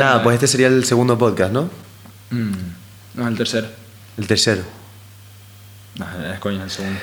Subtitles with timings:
[0.00, 1.70] Nada, pues este sería el segundo podcast, ¿no?
[2.30, 2.52] Mm,
[3.14, 3.66] no, el tercero.
[4.16, 4.62] El tercero.
[5.98, 6.98] No, es coño, el segundo.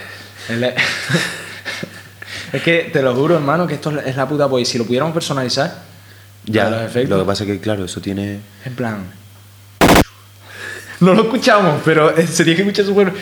[0.50, 0.64] El-
[2.54, 5.14] es que te lo juro, hermano, que esto es la puta pues Si lo pudiéramos
[5.14, 5.84] personalizar,
[6.46, 7.10] Ya, Para los efectos.
[7.18, 8.39] lo que pasa es que, claro, eso tiene...
[8.66, 9.12] en plan.
[11.00, 13.14] No lo escuchamos, pero eh, se tiene que escuchar súper.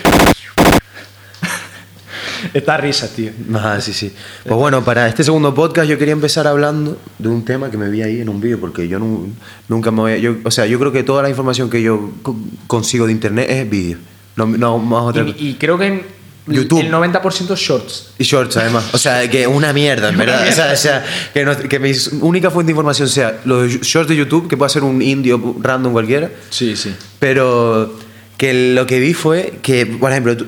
[2.54, 3.30] Esta risa, tío.
[3.54, 4.12] Ah, sí, sí.
[4.44, 7.88] Pues bueno, para este segundo podcast yo quería empezar hablando de un tema que me
[7.88, 9.28] vi ahí en un vídeo, porque yo nu-
[9.68, 10.16] nunca me voy a...
[10.18, 13.46] Yo, o sea, yo creo que toda la información que yo co- consigo de internet
[13.50, 13.98] es vídeo.
[14.36, 16.02] No, no más otra Y, y creo que en
[16.46, 16.80] YouTube.
[16.80, 18.12] el 90% shorts.
[18.18, 18.84] Y shorts, además.
[18.92, 20.48] O sea, que una mierda, en verdad.
[20.48, 21.04] O sea, o sea,
[21.34, 24.70] que, no- que mi única fuente de información sea los shorts de YouTube, que puede
[24.70, 26.94] ser un indio random cualquiera, Sí, sí.
[27.18, 27.96] pero
[28.40, 30.46] que lo que vi fue que, por ejemplo, tú,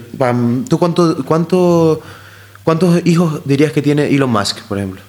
[0.66, 2.01] ¿tú cuánto, cuánto,
[2.65, 5.02] cuántos hijos dirías que tiene Elon Musk, por ejemplo?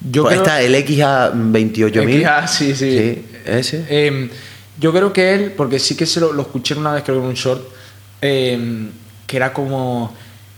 [0.00, 2.22] Yo Pues creo, está el XA28000.
[2.22, 2.98] XA, sí, sí.
[2.98, 3.84] Sí, ese.
[3.90, 4.30] Eh,
[4.78, 7.24] yo creo que él, porque sí que se lo, lo escuché una vez, creo que
[7.24, 7.62] en un short,
[8.22, 8.88] eh,
[9.26, 10.16] que era como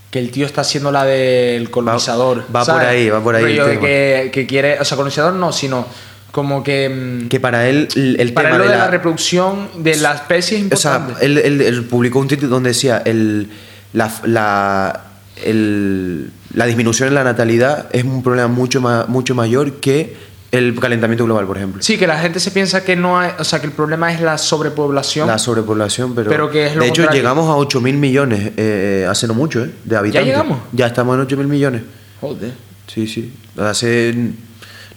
[0.09, 2.45] que el tío está haciendo la del colonizador.
[2.55, 5.85] va por ahí, va por ahí de que, que quiere, o sea, colonizador no, sino
[6.33, 6.89] como que.
[6.89, 9.95] mm, Que para él el, para tema él lo de de la, la, reproducción de
[9.95, 11.25] la especie es O sea, importante.
[11.25, 13.47] él, él- él publicó un título donde decía el,
[13.93, 15.01] la, la,
[15.45, 20.15] el- la disminución en la natalidad es un problema mucho, ma- mucho mayor que
[20.51, 21.81] el calentamiento global, por ejemplo.
[21.81, 24.21] Sí, que la gente se piensa que no hay, o sea, que el problema es
[24.21, 25.27] la sobrepoblación.
[25.27, 27.21] La sobrepoblación, pero, Pero que es lo de hecho contrario.
[27.21, 29.71] llegamos a 8 mil millones eh, hace no mucho, ¿eh?
[29.83, 30.27] De habitantes.
[30.27, 30.59] llegamos?
[30.71, 31.81] Ya estamos en 8 mil millones.
[32.21, 32.53] Joder.
[32.85, 33.33] Sí, sí.
[33.57, 34.13] Hace,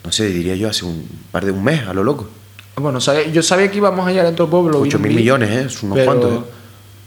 [0.06, 2.28] no sé, diría yo, hace un par de un mes, a lo loco.
[2.76, 4.80] Bueno, sabe- yo sabía que íbamos allá dentro del pueblo.
[4.80, 5.68] vi 8 un mil millones, ¿eh?
[5.68, 6.32] Son unos pero- cuantos.
[6.32, 6.50] ¿eh?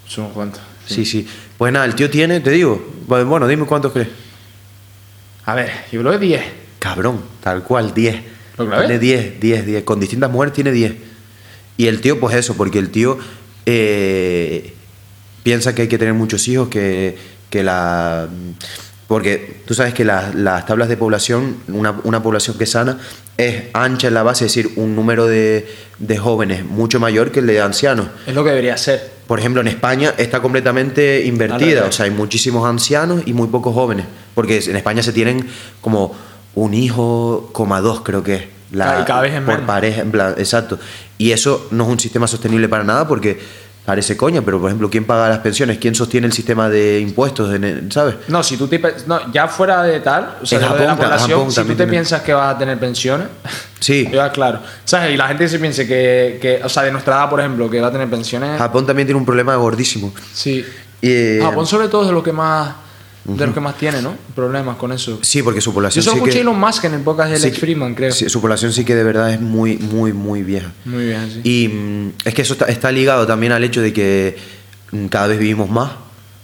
[0.08, 0.62] Son unos cuantos.
[0.86, 1.26] Sí, sí.
[1.58, 4.10] Pues nada, el tío tiene, te digo, bueno, dime cuántos crees.
[5.46, 6.42] A ver, yo creo que 10.
[6.80, 8.22] Cabrón, tal cual, 10.
[8.58, 8.88] ¿Lo grabé?
[8.88, 9.84] Tiene 10, 10, 10.
[9.84, 10.94] Con distintas mujeres tiene 10.
[11.78, 13.18] Y el tío, pues eso, porque el tío
[13.66, 14.74] eh,
[15.44, 17.18] piensa que hay que tener muchos hijos, que,
[17.50, 18.28] que la...
[19.10, 23.00] Porque tú sabes que la- las tablas de población, una, una población que sana,
[23.38, 27.40] es ancha en la base, es decir, un número de, de jóvenes mucho mayor que
[27.40, 28.06] el de ancianos.
[28.28, 29.10] Es lo que debería ser.
[29.26, 31.90] Por ejemplo, en España está completamente invertida, revés.
[31.90, 34.06] o sea, hay muchísimos ancianos y muy pocos jóvenes,
[34.36, 35.46] porque en España se tienen
[35.82, 36.16] como
[36.56, 38.44] un hijo, coma dos creo que es.
[38.78, 39.66] Cada- y cada vez es por menos.
[39.68, 40.78] pareja, en plan, exacto.
[41.18, 43.40] Y eso no es un sistema sostenible para nada porque
[43.90, 45.80] parece coña, pero por ejemplo, ¿quién paga las pensiones?
[45.80, 47.50] ¿Quién sostiene el sistema de impuestos?
[47.90, 48.16] ¿Sabes?
[48.28, 50.98] No, si tú te, no, ya fuera de tal, o sea, de de la Japón,
[50.98, 53.28] población, Japón si tú te piensas que vas a tener pensiones,
[53.80, 54.08] Sí.
[54.14, 54.60] ya claro.
[54.86, 55.16] ¿Sabes?
[55.16, 57.82] Y la gente se piense que, que, o sea, de nuestra edad, por ejemplo, que
[57.82, 58.60] va a tener pensiones.
[58.60, 60.14] Japón también tiene un problema gordísimo.
[60.34, 60.64] Sí.
[61.02, 62.76] Y, eh, Japón sobre todo es de lo que más
[63.38, 64.16] de lo que más tiene, ¿no?
[64.36, 65.20] Problemas con eso.
[65.22, 67.38] Sí, porque su Yo población solo sí escuché que, Elon Musk en el podcast de
[67.38, 68.12] sí Lex que- Freeman, creo.
[68.12, 70.72] sí, su población sí que de verdad es muy, muy, muy vieja.
[70.86, 71.42] Muy bien, sí.
[71.44, 74.38] Y mm, es que eso está, está ligado también al hecho de que
[74.92, 75.92] mm, cada vez vivimos más.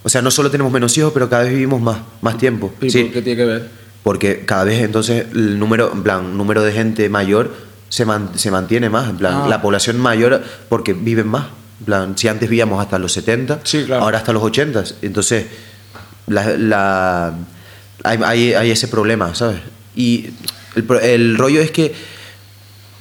[0.03, 2.73] O sea, no solo tenemos menos hijos, pero cada vez vivimos más, más tiempo.
[2.81, 3.69] ¿Y Sí, qué tiene que ver?
[4.03, 7.52] porque cada vez entonces el número, en plan, número de gente mayor
[7.90, 9.09] se, man- se mantiene más.
[9.09, 9.47] En plan, Ah.
[9.50, 11.47] la población mayor porque viven más.
[11.79, 14.03] En plan, si antes vivíamos hasta los 70, Sí, claro.
[14.03, 14.84] ahora hasta los 80.
[15.02, 15.47] Entonces,
[16.27, 17.33] la, la-
[18.03, 18.21] hay,
[18.71, 19.59] ese problema, ¿sabes?
[19.95, 20.29] Y
[20.75, 21.93] el, rollo es que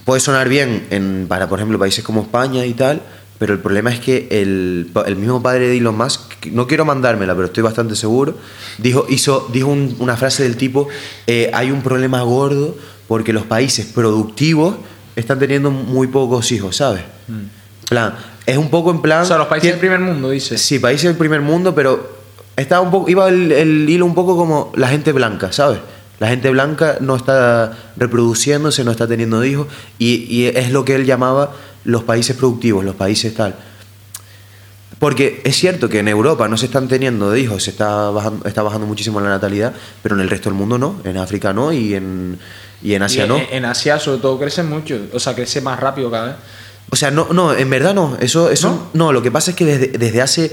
[0.04, 3.02] puede sonar bien en, para, por ejemplo, países como España y tal,
[3.38, 7.46] pero el problema es que el, mismo padre de Elon Musk, no quiero mandármela, pero
[7.46, 8.36] estoy bastante seguro,
[8.78, 10.88] dijo, hizo, dijo un- una frase del tipo,
[11.26, 12.76] eh, hay un problema gordo
[13.08, 14.76] porque los países productivos
[15.16, 17.02] están teniendo muy pocos hijos, ¿sabes?
[17.88, 18.14] plan,
[18.46, 19.20] es un poco en plan...
[19.20, 19.24] Mm.
[19.24, 20.56] O sea, los países tiene- del primer mundo, dice.
[20.56, 22.23] Sí, países del primer mundo, pero
[22.56, 25.80] estaba un poco, iba el, el hilo un poco como la gente blanca, ¿sabes?
[26.20, 29.66] La gente blanca no está reproduciéndose, no está teniendo hijos,
[29.98, 31.52] y, y es lo que él llamaba
[31.84, 33.56] los países productivos, los países tal.
[34.98, 38.62] Porque es cierto que en Europa no se están teniendo hijos, se está bajando, está
[38.62, 41.94] bajando muchísimo la natalidad, pero en el resto del mundo no, en África no y
[41.94, 42.38] en,
[42.82, 43.38] y en Asia no.
[43.50, 44.98] en Asia, sobre todo, crece mucho.
[45.12, 46.36] O sea, crece más rápido cada vez.
[46.90, 48.16] O sea, no, no, en verdad no.
[48.20, 49.12] Eso, eso ¿No?
[49.12, 50.52] lo que pasa es que desde, desde hace,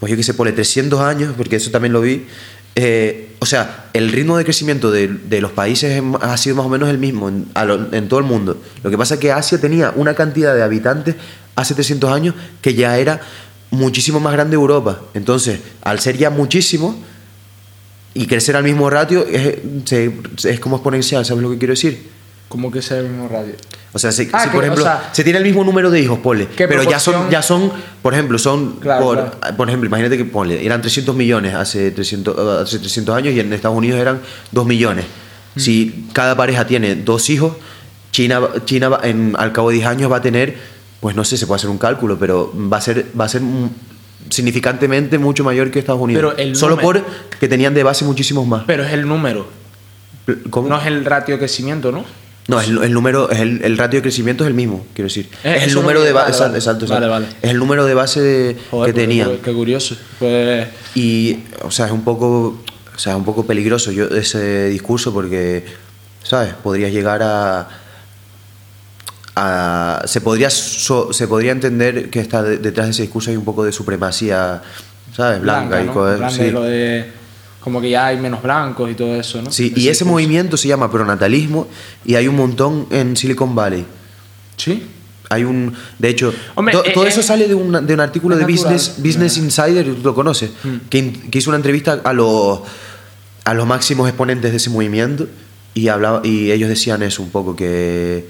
[0.00, 2.26] pues yo qué sé, por 300 años, porque eso también lo vi,
[2.74, 5.08] eh, o sea, el ritmo de crecimiento de,
[5.40, 8.60] los países es- ha sido más o menos el mismo en, todo el mundo.
[8.82, 11.16] Lo que pasa es que Asia tenía una cantidad de habitantes
[11.56, 13.20] hace 300 años que ya era
[13.70, 15.00] muchísimo más grande Europa.
[15.14, 16.96] Entonces, al ser ya muchísimo
[18.14, 22.08] y crecer al mismo ratio, es como exponencial, ¿sabes lo que quiero decir?
[22.50, 23.54] Como que sea el mismo radio.
[23.92, 25.88] O sea, si, Ah, si, que, por o ejemplo, sea, se tiene el mismo número
[25.90, 26.48] de hijos, ponle.
[26.48, 29.56] ¿qué Pero ya son, ya son, por ejemplo, son, Claro, por, claro.
[29.56, 33.52] por ejemplo, imagínate que ponle, eran 300 millones hace 300, hace 300 años y en
[33.52, 34.20] Estados Unidos eran
[34.50, 35.04] 2 millones.
[35.56, 37.52] Si cada pareja tiene dos hijos,
[38.10, 40.56] China, China en, al cabo de 10 años va a tener,
[41.00, 43.42] pues no sé, se puede hacer un cálculo, pero va a ser, va a ser
[43.42, 43.70] mm,
[44.28, 46.34] significantemente mucho mayor que Estados Unidos.
[46.36, 48.64] Pero el Solo número- por que tenían de base muchísimos más.
[48.66, 49.46] Pero es el número,
[50.50, 50.68] ¿Cómo?
[50.68, 52.04] no es el ratio de crecimiento, ¿no?
[52.50, 55.28] No, el, el número, es el, el ratio de crecimiento es el mismo, quiero decir.
[55.44, 57.06] Eh, es el es número de base, vale, exacto, vale.
[57.06, 57.26] Vale.
[57.40, 59.38] Es el número de base Joder, que pues, tenían.
[59.42, 59.96] Qué, curioso.
[60.18, 62.60] Pues, Y, o sea, es un poco,
[62.94, 65.64] o sea, es un poco peligroso yo, ese discurso porque,
[66.22, 66.52] ¿sabes?
[66.62, 67.68] Podrías llegar a...
[69.36, 73.36] a- se, podría so- se podría entender que está de- detrás de ese discurso hay
[73.36, 74.60] un poco de supremacía,
[75.16, 75.40] ¿sabes?
[75.40, 75.94] Blanca, y ¿no?
[75.94, 76.50] cosas- sí.
[76.50, 77.12] lo de
[77.60, 79.50] como que ya hay menos blancos y todo eso, ¿no?
[79.50, 81.68] Sí, y ese movimiento se llama pronatalismo
[82.04, 83.84] y hay un montón en Silicon Valley.
[84.56, 84.82] Sí.
[85.28, 85.72] Hay un.
[85.98, 88.42] De hecho, Hombre, to- eh, todo eh, eso sale de un, de un artículo de
[88.42, 88.74] natural.
[88.74, 89.36] Business, Business.
[89.36, 90.76] Insider, tú lo conoces, Mm.
[90.90, 92.60] que, que hizo una entrevista a los,
[93.44, 95.28] a los máximos exponentes de ese movimiento
[95.72, 98.26] y, hablaba, y ellos decían eso un poco, que.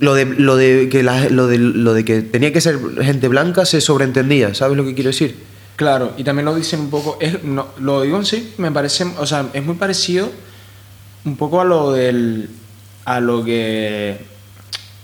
[0.00, 3.28] Lo de, lo, de que la- lo, de, lo de que tenía que ser gente
[3.28, 5.36] blanca se sobreentendía, ¿sabes lo que quiero decir?
[5.80, 9.02] Claro, y también lo dicen un poco, es, no, lo digo en sí, me parece,
[9.16, 10.30] o sea, es muy parecido
[11.24, 12.50] un poco a lo del,
[13.06, 14.18] a lo que,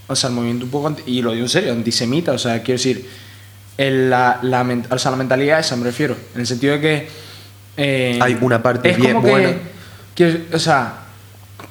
[0.06, 2.76] o sea, el movimiento un poco, y lo digo en serio, antisemita, o sea, quiero
[2.76, 3.08] decir,
[3.78, 7.08] el- la, la, o sea, la mentalidad esa me refiero, en el sentido de que...
[7.78, 9.52] eh, Hay una parte es bien como que- buena.
[10.14, 11.04] que, o sea,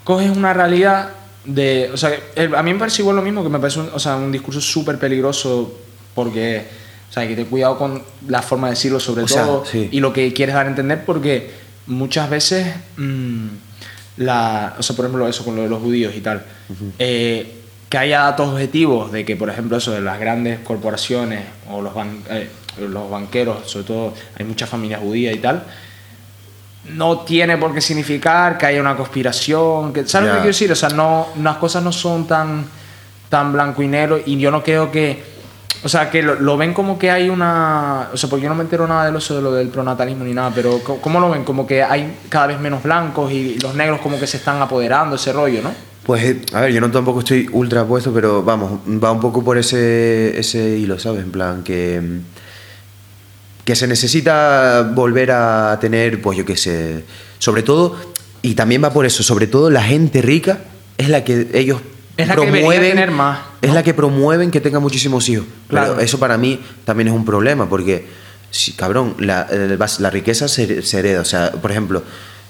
[0.04, 1.10] coges una realidad
[1.46, 3.90] de, o sea, el- a mí me parece igual lo mismo, que me parece un,
[3.94, 5.78] o sea, un discurso súper peligroso
[6.16, 6.84] porque...
[7.10, 9.66] O sea, hay que tener cuidado con la forma de decirlo sobre O sea, todo
[9.66, 9.88] sí.
[9.92, 11.52] y lo que quieres dar a entender porque
[11.88, 12.68] muchas veces
[12.98, 13.48] mm,
[14.18, 16.44] la o sea por ejemplo eso con lo de los judíos y tal
[17.00, 17.52] eh,
[17.90, 21.94] que haya datos objetivos de que por ejemplo eso de las grandes corporaciones o los
[21.94, 22.50] ban- eh,
[22.80, 25.64] los banqueros sobre todo hay muchas familias judías y tal
[26.94, 30.38] no tiene por qué significar que haya una conspiración que sabes lo Ya.
[30.38, 32.66] que quiero decir o sea no las cosas no son tan
[33.30, 35.35] tan blanco y negro y yo no creo que
[35.84, 38.10] o sea, que lo, lo ven como que hay una...
[38.14, 40.34] O sea, porque yo no me entero nada de lo, de lo del pronatalismo ni
[40.34, 41.44] nada, pero co- ¿cómo lo ven?
[41.44, 45.16] Como que hay cada vez menos blancos y los negros como que se están apoderando,
[45.16, 45.72] ese rollo, ¿no?
[46.06, 49.44] Pues, eh, a ver, yo no tampoco estoy ultra puesto, pero vamos, va un poco
[49.44, 51.24] por ese, ese hilo, ¿sabes?
[51.24, 52.02] En plan, que,
[53.64, 57.04] que se necesita volver a tener, pues yo qué sé,
[57.40, 57.96] sobre todo,
[58.44, 60.60] y también va por eso, sobre todo la gente rica
[60.98, 61.82] es la que ellos
[62.18, 62.42] Es la que
[62.92, 65.46] tener más, Es la que promueven que tenga muchísimos hijos.
[65.68, 65.94] Claro.
[65.94, 68.08] Pero eso para mí también es un problema, porque,
[68.52, 69.48] si, cabrón, la,
[70.00, 71.22] la riqueza se, se hereda.
[71.22, 72.04] O sea, por ejemplo,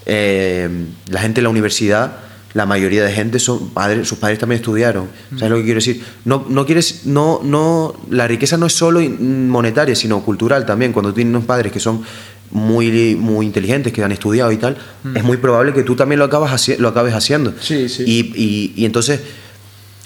[0.05, 0.69] eh,
[1.09, 2.17] la gente en la universidad,
[2.53, 5.09] la mayoría de gente son padres, sus padres también estudiaron.
[5.35, 6.03] ¿Sabes lo que quiero decir?
[6.25, 10.93] No, no quieres, no, no, la riqueza no es solo monetaria, sino cultural también.
[10.93, 12.03] Cuando tienes unos padres que son
[12.51, 14.77] muy, muy inteligentes, que han estudiado y tal,
[15.15, 17.53] es muy probable que tú también lo, acabas lo acabes haciendo.
[17.59, 18.03] Sí, sí.
[18.05, 19.19] Y, y- y entonces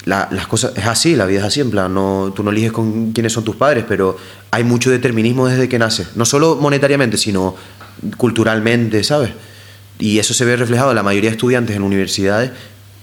[0.05, 2.71] la- las cosas es así, la vida es así, en plan, no, tú no eliges
[2.71, 4.17] con quiénes son tus padres, pero
[4.51, 7.55] hay mucho determinismo desde que naces, no solo monetariamente, sino
[8.17, 9.31] culturalmente, ¿sabes?
[9.99, 12.51] Y eso se ve reflejado en la mayoría de estudiantes en universidades,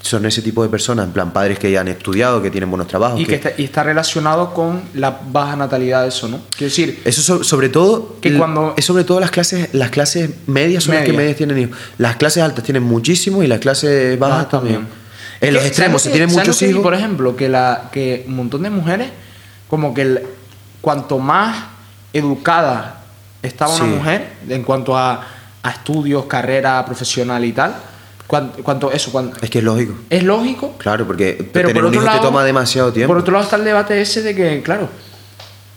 [0.00, 2.86] son ese tipo de personas, en plan, padres que ya han estudiado, que tienen buenos
[2.86, 3.20] trabajos.
[3.20, 6.40] Y que está, y está relacionado con la baja natalidad eso, ¿no?
[6.56, 10.30] Quiero decir, Eso so- sobre todo Que cuando- es sobre todo las clases las clases
[10.46, 11.36] medias son las que Medias.
[11.36, 11.76] tienen hijos.
[11.98, 14.76] Las clases altas tienen muchísimo y las clases bajas también.
[14.76, 15.05] también.
[15.40, 16.82] En los ¿sabes extremos se tienen ¿sabes lo muchos hijos.
[16.82, 19.08] Por ejemplo, que, la, que un montón de mujeres,
[19.68, 20.22] como que el-
[20.80, 21.56] cuanto más
[22.12, 23.00] educada
[23.42, 23.82] estaba Sí.
[23.82, 25.22] una mujer en cuanto a,
[25.62, 27.74] a estudios, carrera profesional y tal,
[28.26, 29.94] cuan- cuanto eso, cuan- Es que es lógico.
[30.08, 30.74] es lógico.
[30.78, 33.08] Claro, porque Pero tener por un hijo lado, te toma demasiado tiempo.
[33.12, 34.88] Por otro lado está el debate ese de que, claro,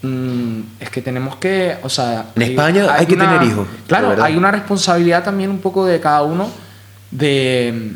[0.03, 2.27] mm, es que tenemos que, o sea...
[2.35, 6.21] En España hay que tener hijos, Claro, hay una responsabilidad también un poco de cada
[6.23, 6.49] uno
[7.11, 7.93] de...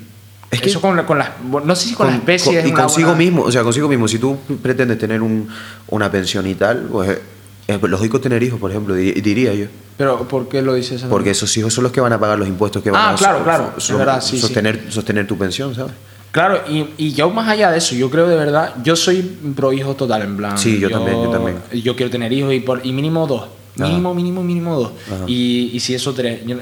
[0.53, 1.29] Es que- eso con, con las...
[1.65, 4.07] No sé si con, la especie es y consigo buena- mismo, o sea, consigo mismo.
[4.07, 5.47] Si tú pretendes tener un-
[5.89, 7.19] una pensión y tal, pues es-
[7.67, 9.67] es lógico tener hijos, por ejemplo, di- diría yo.
[9.97, 11.03] Pero ¿por qué lo dices?
[11.09, 13.15] Porque esos hijos son los que van a pagar los impuestos que van Ah, a
[13.15, 14.39] claro, claro, so- es verdad, sí, sí.
[14.41, 15.93] sostener, sostener tu pensión, ¿sabes?
[16.31, 19.21] Claro, y, y yo más allá de eso, yo creo de verdad, yo soy
[19.55, 20.57] pro hijo total, en plan.
[20.57, 21.57] Sí, yo también, yo también.
[21.83, 23.43] Yo quiero tener hijos y, por, y mínimo dos.
[23.77, 23.87] Ajá.
[23.87, 24.91] Mínimo, mínimo, mínimo dos.
[25.27, 26.41] Y, y si eso tres.
[26.45, 26.55] yo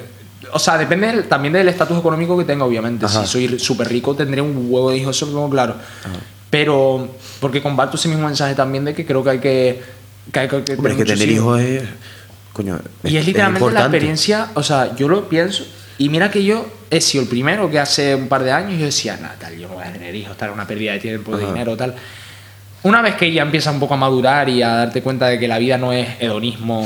[0.54, 3.06] o sea, depende del- también del estatus económico que tenga, obviamente.
[3.06, 3.22] Ajá.
[3.26, 5.76] Si soy súper rico, tendré un huevo de hijos, eso lo tengo claro.
[6.50, 9.82] Pero, porque comparto ese mismo mensaje también de que creo que hay que.
[10.32, 11.84] que hay que Hombre, es tener que muchos tener hijos es.
[12.54, 12.80] Coño.
[13.06, 15.66] y es literalmente la experiencia, o sea, yo lo pienso,
[15.98, 18.86] y mira que yo he sido el primero que hace un par de años yo
[18.86, 21.44] decía, nada, tal, yo no voy a tener hijos, tal, una pérdida de tiempo, de
[21.46, 21.54] Ajá.
[21.54, 21.96] dinero, tal.
[22.84, 25.48] Una vez que ya empieza un poco a madurar y a darte cuenta de que
[25.48, 26.86] la vida no es hedonismo,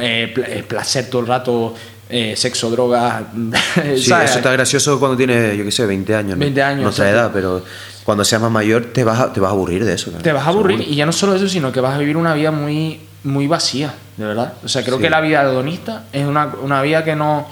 [0.00, 1.74] eh, eh, placer todo el rato,
[2.08, 3.22] eh, sexo, drogas,
[3.96, 4.30] Sí, ¿sabes?
[4.30, 6.30] eso está gracioso cuando tienes, yo qué sé, 20 años.
[6.36, 6.40] ¿no?
[6.40, 7.62] 20 años, Nuestra edad, pero
[8.04, 10.10] cuando seas más mayor te vas a, te vas a aburrir de eso.
[10.10, 10.18] ¿no?
[10.18, 10.92] Te vas a aburrir Seguro.
[10.92, 13.94] y ya no solo eso, sino que vas a vivir una vida muy, muy vacía,
[14.16, 14.54] de verdad.
[14.64, 15.02] O sea, creo Sí.
[15.04, 17.46] que la vida hedonista es una, una vida que no,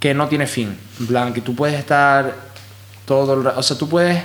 [0.00, 0.76] que no tiene fin.
[1.00, 2.34] En plan, que tú puedes estar
[3.04, 4.20] todo el O sea, tú puedes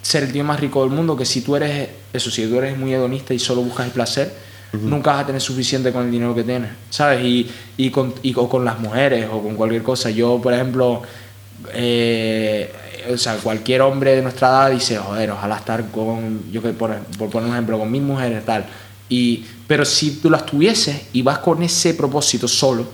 [0.00, 2.76] ser el tío más rico del mundo, que si tú eres, eso, si tú eres
[2.78, 4.34] muy hedonista y solo buscas el placer,
[4.82, 7.24] nunca vas a tener suficiente con el dinero que tienes, ¿sabes?
[7.24, 10.10] Y, y, con, y- o con las mujeres o con cualquier cosa.
[10.10, 11.02] Yo, por ejemplo,
[11.72, 12.70] eh,
[13.12, 16.94] o sea, cualquier hombre de nuestra edad dice, joder, ojalá estar con, yo que por,
[17.18, 18.64] por poner un ejemplo, con mil mujeres, tal.
[19.08, 22.86] Y, pero si tú las tuvieses y vas con ese propósito solo,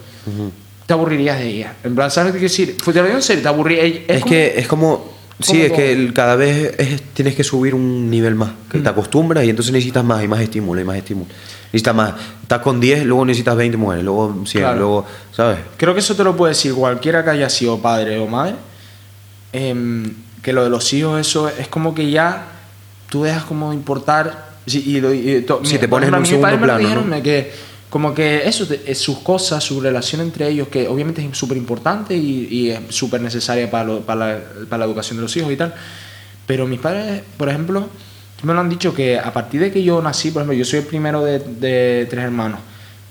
[0.86, 1.74] te aburrirías de ella.
[1.84, 2.76] En plan, ¿sabes qué quiero decir?
[2.84, 4.02] Pues te lo digo en serio, te aburrirías.
[4.08, 5.19] Es, como- que es como.
[5.42, 8.50] Sí, es que el- cada vez es- tienes que subir un nivel más.
[8.70, 8.82] Que Mm.
[8.82, 11.28] te acostumbras y entonces necesitas más y más estímulo y más estímulo.
[11.66, 12.14] Necesitas más.
[12.42, 14.78] Estás con 10, luego necesitas 20 mujeres, luego 100, Claro.
[14.78, 15.06] luego.
[15.32, 15.58] ¿Sabes?
[15.76, 18.54] Creo que eso te lo puede decir cualquiera que haya sido padre o madre.
[19.52, 22.46] em, que lo de los hijos, eso es como que ya
[23.08, 24.50] tú dejas como importar.
[24.66, 27.20] Y y to- mira, te pones en un segundo padres me plano, dijeron, ¿no?
[27.22, 27.52] que
[27.90, 31.56] como que eso, te- eh, sus cosas, su relación entre ellos, que obviamente es súper
[31.58, 35.52] importante y, es súper necesaria para, lo- para, la, para la educación de los hijos
[35.52, 35.74] y tal.
[36.46, 37.88] Pero mis padres, por ejemplo,
[38.42, 40.78] me lo han dicho que a partir de que yo nací, por ejemplo, yo soy
[40.80, 42.60] el primero de, de tres hermanos.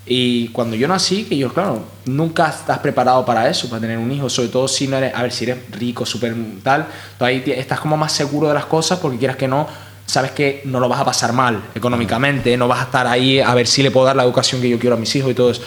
[0.06, 4.10] Y cuando yo nací, que yo, claro, nunca estás preparado para eso, para tener un
[4.10, 6.34] hijo, sobre todo si no eres, a ver, si eres rico, súper
[6.64, 6.86] tal,
[7.20, 9.68] ahí estás como más seguro de las cosas porque quieras que no,
[10.10, 13.54] sabes que no lo vas a pasar mal económicamente, no vas a estar ahí a
[13.54, 15.50] ver si le puedo dar la educación que yo quiero a mis hijos y todo
[15.50, 15.62] eso.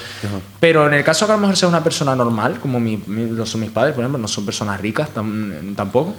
[0.60, 3.30] Pero en el caso que a lo mejor sea una persona normal, como mi- mi-
[3.30, 6.14] lo son mis padres, por ejemplo, no son personas ricas tam- tampoco,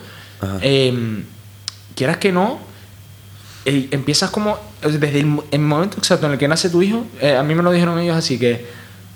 [0.62, 1.24] em,
[1.94, 2.58] quieras que no,
[3.66, 7.04] eh, empiezas como desde el, mo- el momento exacto en el que nace tu hijo,
[7.20, 8.66] eh, a mí me lo dijeron ellos así que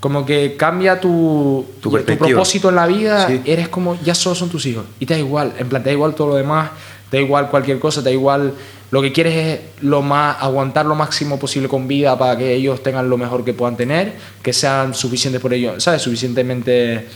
[0.00, 3.40] como que cambia tu, Tu propósito en la vida, Sí.
[3.44, 5.92] eres como ya solo son tus hijos y te da igual, en plan te da
[5.94, 6.70] igual todo lo demás,
[7.10, 8.54] te da igual cualquier cosa, te da igual
[8.90, 12.83] lo que quieres es lo más aguantar lo máximo posible con vida para que ellos
[12.83, 16.00] tengan lo mejor que puedan tener, que sean suficientes por ellos, ¿sabes?
[16.00, 17.07] Suficientemente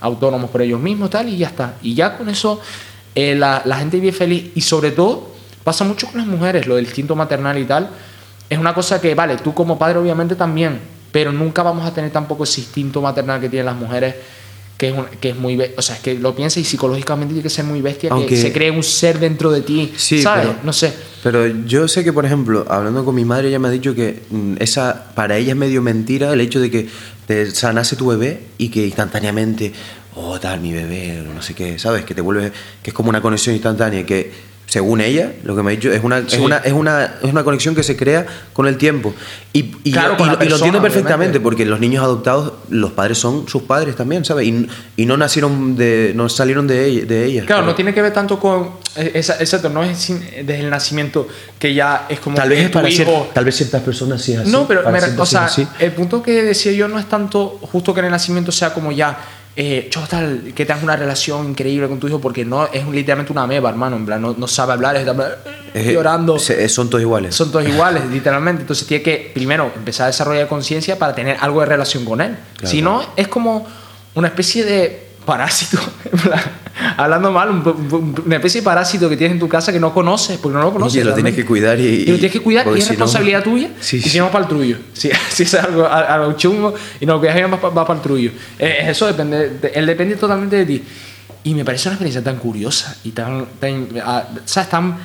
[0.00, 1.74] autónomos por ellos mismos, tal, y ya está.
[1.82, 2.60] Y ya con eso
[3.14, 5.32] eh, la, la gente vive feliz y sobre todo
[5.64, 7.90] pasa mucho con las mujeres, lo del instinto maternal y tal.
[8.48, 10.80] Es una cosa que, vale, tú como padre obviamente también,
[11.12, 14.14] pero nunca vamos a tener tampoco ese instinto maternal que tienen las mujeres,
[14.82, 15.56] que es, un- que es muy...
[15.76, 18.36] O sea, es que lo piensas y psicológicamente tiene que ser muy bestia, Aunque- que
[18.42, 20.46] se cree un ser dentro de ti, Sí, ¿sabes?
[20.48, 20.92] pero- no sé.
[21.22, 24.22] Pero yo sé que, por ejemplo, hablando con mi madre, ella me ha dicho que
[24.28, 26.88] mm, esa, para ella es medio mentira el hecho de que
[27.28, 29.72] te nace tu bebé y que instantáneamente,
[30.16, 32.04] oh, tal, mi bebé, no sé qué, ¿sabes?
[32.04, 32.50] Que te vuelve,
[32.82, 34.32] que es como una conexión instantánea que,
[34.72, 36.36] según ella, lo que me ha dicho, es una, Sí.
[36.36, 38.24] es una, es una, es una conexión que se crea
[38.54, 39.12] con el tiempo.
[39.52, 41.40] Y, y, Claro, y lo- entiendo perfectamente, obviamente.
[41.40, 44.46] porque los niños adoptados, los padres son sus padres también, ¿sabes?
[44.46, 47.04] Y, y no nacieron de, no salieron de ella.
[47.04, 48.70] De ella Claro, no tiene que ver tanto con...
[48.96, 52.36] eh, esa- Exacto, no es sin- desde el nacimiento que ya es como...
[52.36, 54.50] Tal vez es para cier- tal vez ciertas personas sí es así.
[54.50, 55.50] No, pero me- o sea,
[55.80, 58.90] el punto que decía yo no es tanto justo que en el nacimiento sea como
[58.90, 59.18] ya,
[59.56, 63.32] eh, tal, que tengas una relación increíble con tu hijo, porque no es un- literalmente
[63.32, 65.14] una meba, hermano, en plan, no, no sabe hablar, está
[65.74, 66.38] Es- llorando.
[66.38, 67.34] se- son todos iguales.
[67.34, 68.62] Son todos iguales, literalmente.
[68.62, 72.36] Entonces tiene que primero empezar a desarrollar conciencia para tener algo de relación con él.
[72.56, 72.70] Claro.
[72.70, 73.66] Si no, es como
[74.14, 75.78] una especie de parásito.
[76.12, 76.40] en plan,
[76.96, 79.92] Hablando mal, un- un- una especie de parásito que tienes en tu casa que no
[79.92, 81.00] conoces, porque no lo conoces.
[81.02, 82.88] Y lo tienes que cuidar y- Y lo tienes que cuidar y es si no-
[82.90, 83.68] responsabilidad tuya.
[83.80, 84.76] Sí, y si no, para el trullo.
[84.94, 88.02] Si, si es algo, algo chungo y no lo cuidas bien, va, va para el
[88.02, 88.30] trullo.
[88.58, 90.82] Eh, Eso depende, de- él depende totalmente de ti.
[91.44, 94.70] Y me parece una experiencia tan curiosa y tan, tan, ah, ¿sabes?
[94.70, 94.96] tan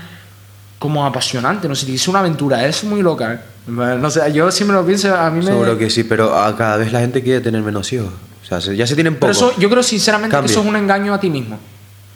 [0.80, 3.34] como apasionante, no sé, es una aventura, es muy loca.
[3.34, 3.40] ¿eh?
[3.68, 5.46] No sé, yo siempre lo pienso, a mí me...
[5.48, 8.10] Seguro que sí, pero a cada vez la gente quiere tener menos hijos.
[8.48, 9.52] O sea, se- ya se tienen Pero pocos.
[9.52, 10.48] eso, yo creo sinceramente Cambia.
[10.48, 11.60] que eso es un engaño a ti mismo.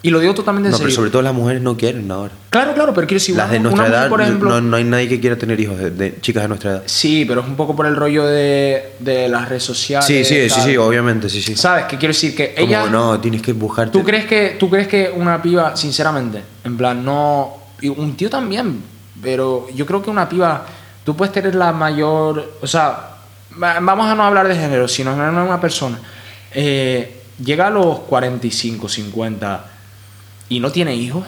[0.04, 0.96] Y lo digo totalmente en no, pero serio.
[0.96, 2.34] sobre todo las mujeres no quieren ahora.
[2.50, 4.50] Claro, claro, pero quiero decir, las de nuestra mujer, edad, por ejemplo...
[4.50, 6.84] no, no hay nadie que quiera tener hijos, de, de chicas de nuestra edad.
[6.88, 10.08] Sí, pero es un poco por el rollo de, de las redes sociales.
[10.08, 10.64] Sí, sí, sí, tal.
[10.64, 11.56] sí, obviamente, sí, sí.
[11.56, 11.86] ¿Sabes?
[11.86, 12.88] Que quiero decir que Como, ella...
[12.88, 13.92] no, tienes que buscarte.
[13.92, 17.58] ¿Tú crees que tú crees que una piba, sinceramente, en plan, no.
[17.84, 18.82] un tío también,
[19.22, 20.66] pero yo creo que una piba.
[21.04, 22.54] Tú puedes tener la mayor.
[22.62, 23.12] O sea,
[23.62, 26.00] va- vamos a no hablar de género, sino una persona.
[26.54, 29.66] Eh, llega a los 45, 50
[30.50, 31.26] y no tiene hijos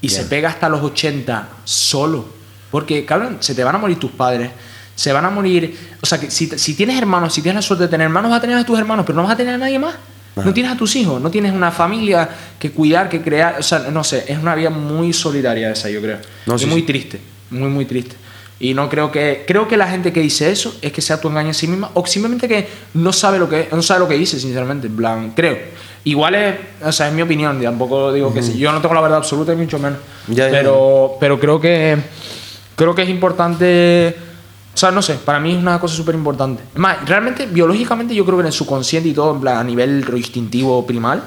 [0.00, 2.26] y se pega hasta los 80 solo.
[2.70, 4.50] Porque, cabrón, se te van a morir tus padres.
[4.94, 5.76] Se van a morir.
[6.00, 8.38] O sea, que si, si tienes hermanos, si tienes la suerte de tener hermanos, vas
[8.38, 9.94] a tener a tus hermanos, pero no vas a tener a nadie más.
[10.36, 10.46] Ajá.
[10.46, 12.28] No tienes a tus hijos, no tienes una familia
[12.58, 13.56] que cuidar, que crear.
[13.58, 16.18] O sea, no sé, es una vida muy solitaria esa, yo creo.
[16.46, 16.86] No, y sí, muy sí.
[16.86, 18.14] triste, muy, muy triste.
[18.60, 19.44] Y no creo que.
[19.46, 21.90] Creo que la gente que dice eso es que sea tu engaño a sí misma
[21.94, 24.86] o simplemente que no sabe lo que, no sabe lo que dice, sinceramente.
[24.86, 25.56] En plan, creo.
[26.04, 26.56] Igual es.
[26.84, 27.60] O sea, es mi opinión.
[27.60, 28.58] Tampoco digo que sí.
[28.58, 29.98] Yo no tengo la verdad absoluta, ni mucho menos.
[30.28, 31.96] Ya, ya, pero, pero creo que.
[32.76, 34.14] Creo que es importante.
[34.74, 36.62] O sea, no sé, para mí es una cosa súper importante.
[36.72, 39.64] Es más, realmente, biológicamente, yo creo que en el subconsciente y todo, en plan, a
[39.64, 41.22] nivel instintivo primal,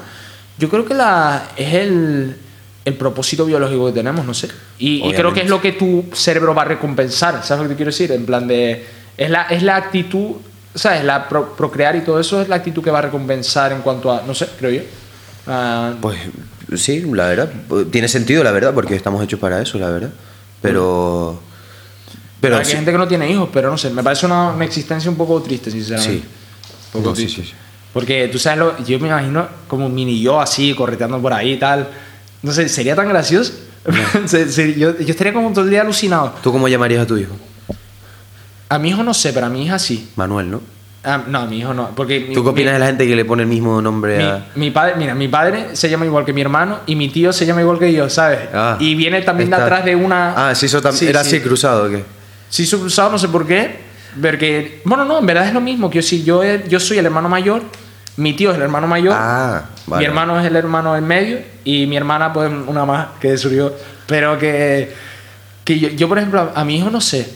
[0.56, 2.36] yo creo que la, es el,
[2.84, 4.48] el propósito biológico que tenemos, no sé.
[4.78, 7.74] Y, y creo que es lo que tu cerebro va a recompensar, ¿sabes lo que
[7.74, 8.12] te quiero decir?
[8.12, 8.84] En plan de...
[9.16, 10.32] Es la, es la actitud,
[10.74, 11.04] ¿sabes?
[11.04, 14.12] La pro- procrear y todo eso es la actitud que va a recompensar en cuanto
[14.12, 14.22] a...
[14.26, 14.82] No sé, creo yo.
[15.46, 16.18] Ah, Pues
[16.76, 17.50] sí, la verdad.
[17.90, 20.10] Tiene sentido, la verdad, porque estamos hechos para eso, la verdad.
[20.60, 21.40] Pero.
[22.40, 22.56] Pero.
[22.58, 25.10] hay sí- gente que no tiene hijos, pero no sé, me parece una, una existencia
[25.10, 26.18] un poco triste, sinceramente.
[26.18, 26.24] Sí.
[26.94, 27.44] Un poco No, sí, triste.
[27.44, 27.52] sí.
[27.92, 31.52] Porque tú sabes, lo, yo me imagino como un mini yo así, correteando por ahí
[31.52, 31.86] y tal.
[32.44, 33.52] No sé, sería tan gracioso.
[34.26, 36.34] Se- se- yo, yo estaría como todo el día alucinado.
[36.42, 37.34] ¿Tú cómo llamarías a tu hijo?
[38.68, 40.10] A mi hijo no sé, pero a mi hija sí.
[40.16, 40.60] Manuel, ¿no?
[41.06, 41.90] Ah, no, a mi hijo no.
[41.94, 44.16] Porque mi- ¿Tú qué opinas mi- de la gente que le pone el mismo nombre
[44.18, 44.46] Mi, a.?
[44.54, 47.44] mi padre, mira, mi padre se llama igual que mi hermano y mi tío se
[47.44, 48.38] llama igual que yo, ¿sabes?
[48.54, 50.48] Ah, y viene también de está- atrás de una.
[50.50, 51.36] Ah, sí, eso tam- Sí, era sí.
[51.36, 52.04] así cruzado, ¿o qué?
[52.48, 53.80] Sí, su cruzado, no sé por qué.
[54.20, 55.90] Porque, bueno, no, en verdad es lo mismo.
[55.90, 57.62] Que yo, si yo, yo soy el hermano mayor,
[58.16, 60.00] mi tío es el hermano mayor, Ah, vale.
[60.00, 63.72] mi hermano es el hermano en medio y mi hermana, pues, una más que surgió.
[64.06, 64.92] Pero que,
[65.64, 67.28] que yo, yo, por ejemplo, a, a mi hijo no sé.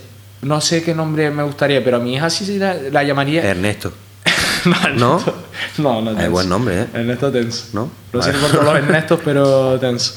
[0.42, 3.42] No sé qué nombre me gustaría, pero a mi hija sí se la, la llamaría.
[3.42, 3.92] Ernesto.
[4.96, 5.20] no,
[5.78, 6.30] No, no, tenso.
[6.30, 6.86] buen nombre, ¿eh?
[6.94, 7.64] Ernesto tenso.
[7.72, 7.90] ¿No?
[8.12, 10.14] Lo siento por todos los Ernestos, pero tenso.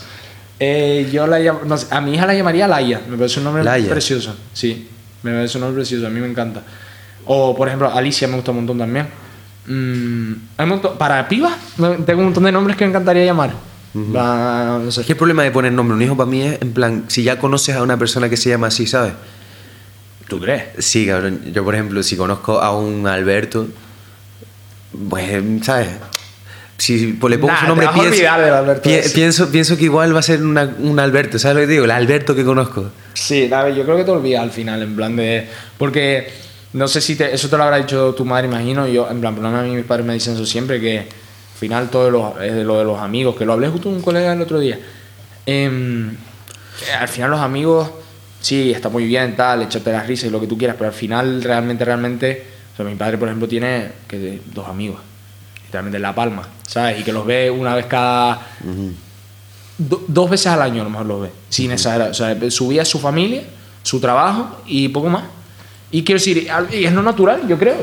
[0.60, 3.02] Eh, yo la llam- no sé, a mi hija la llamaría Laia.
[3.10, 3.90] Me parece un nombre Laia.
[3.90, 4.36] precioso.
[4.54, 4.88] Sí,
[5.24, 6.06] me parece un nombre precioso.
[6.06, 6.62] A mí me encanta.
[7.26, 9.08] O, por ejemplo, Alicia me gusta un montón también.
[9.68, 11.54] Mm, hay un montón- para pibas,
[12.06, 13.52] tengo un montón de nombres que me encantaría llamar.
[13.96, 15.02] Va, no sé.
[15.02, 17.04] Es que el problema de poner nombre a un hijo para mí es, en plan,
[17.08, 19.14] si ya conoces a una persona que se llama así, ¿sabes?
[20.30, 20.64] ¿Tú crees?
[20.80, 21.42] Sí, cabrón.
[21.54, 23.68] Yo, por ejemplo, si conozco a un Alberto,
[25.10, 25.90] pues, ¿sabes?
[26.78, 30.16] Si pues, le pongo Nah, su te nombre, del Alberto pi- pienso, pienso que igual
[30.16, 31.86] va a ser una- un Alberto, ¿sabes lo que digo?
[31.86, 32.90] El Alberto que conozco.
[33.14, 35.48] Sí, David, yo creo que te olvidas al final, en plan de.
[35.78, 36.32] Porque
[36.74, 38.88] no sé si te- eso te lo habrá dicho tu madre, imagino.
[38.88, 41.06] Yo, en plan, a mí mis padres me dicen eso siempre, que al
[41.60, 43.98] final todo de los, es de lo de los amigos, que lo hablé justo con
[43.98, 44.80] un colega el otro día.
[45.46, 46.16] Em,
[46.80, 47.90] que al final los amigos,
[48.40, 50.96] sí, está muy bien, tal, echarte las risas y lo que tú quieras, pero al
[50.96, 52.46] final, realmente, realmente.
[52.74, 55.00] O sea, mi padre, por ejemplo, tiene que dos amigos,
[55.66, 57.00] literalmente en La Palma, ¿sabes?
[57.02, 58.48] Y que los ve una vez cada
[59.78, 62.12] do- dos veces al año a lo mejor lo ve, sin exagerar.
[62.12, 63.44] O sea, su vida es su familia,
[63.84, 65.24] su trabajo y poco más.
[65.92, 67.76] Y quiero decir, y es lo natural, yo creo.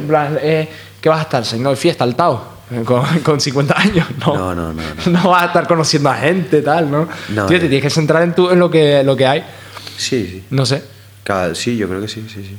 [0.42, 0.68] Eh,
[1.01, 4.07] que vas a estar de fiesta al Tao eh, con, con 50 años.
[4.18, 4.35] No.
[4.37, 7.09] No, no, no, No vas a estar conociendo a gente, tal, ¿no?
[7.31, 7.61] No, Tío, no.
[7.62, 9.44] te tienes que centrar en, tu, en lo, que, lo que hay.
[9.97, 10.44] Sí, sí.
[10.51, 10.83] No sé.
[11.25, 12.57] Cada- sí, yo creo que sí, sí, sí.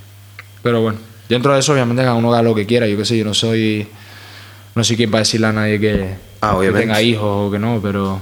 [0.61, 2.87] Pero bueno, dentro de eso, obviamente, cada uno haga lo que quiera.
[2.87, 3.87] Yo qué sé, yo no soy.
[4.75, 7.79] No soy quien para decirle a nadie que, Ah, que tenga hijos o que no,
[7.81, 8.21] pero.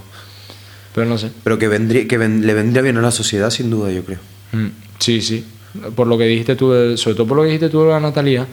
[0.96, 1.30] Pero no sé.
[1.44, 4.20] Pero que, vendría, que ven- le vendría bien a la sociedad, sin duda, yo creo.
[4.54, 4.68] Mm,
[5.00, 5.46] Sí, sí.
[5.96, 8.46] Por lo que dijiste tú, sobre todo por lo que dijiste tú de la Natalia.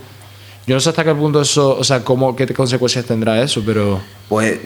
[0.67, 4.01] Yo no sé hasta qué punto eso, o sea, cómo, qué consecuencias tendrá eso, pero.
[4.29, 4.59] Pues,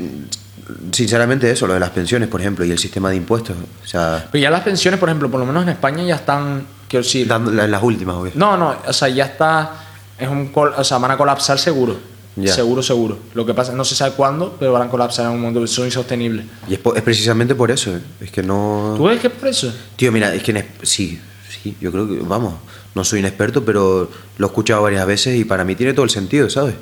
[0.92, 3.56] sinceramente, eso, lo de las pensiones, por ejemplo, y el sistema de impuestos.
[3.84, 6.66] O sea, Pero ya las pensiones, por ejemplo, por lo menos en España ya están.
[6.88, 7.26] Quiero decir.
[7.26, 8.32] dando- la- las últimas, obvio.
[8.34, 9.84] No, no, o sea, ya está.
[10.18, 11.96] Es un o sea, van a colapsar seguro.
[12.36, 12.52] Ya.
[12.54, 13.18] Seguro, seguro.
[13.34, 15.66] Lo que pasa, no se sabe cuándo, pero van a colapsar en un momento.
[15.66, 16.46] Son insostenibles.
[16.68, 18.00] Y es, es precisamente por eso, ¿eh?
[18.20, 18.94] es que no...
[18.96, 19.72] ¿Tú ves que es por eso?
[19.96, 21.20] Tío, mira, es que en sí,
[21.62, 22.54] sí, yo creo que, vamos,
[22.94, 26.04] no soy un experto, pero lo he escuchado varias veces y para mí tiene todo
[26.04, 26.74] el sentido, ¿sabes?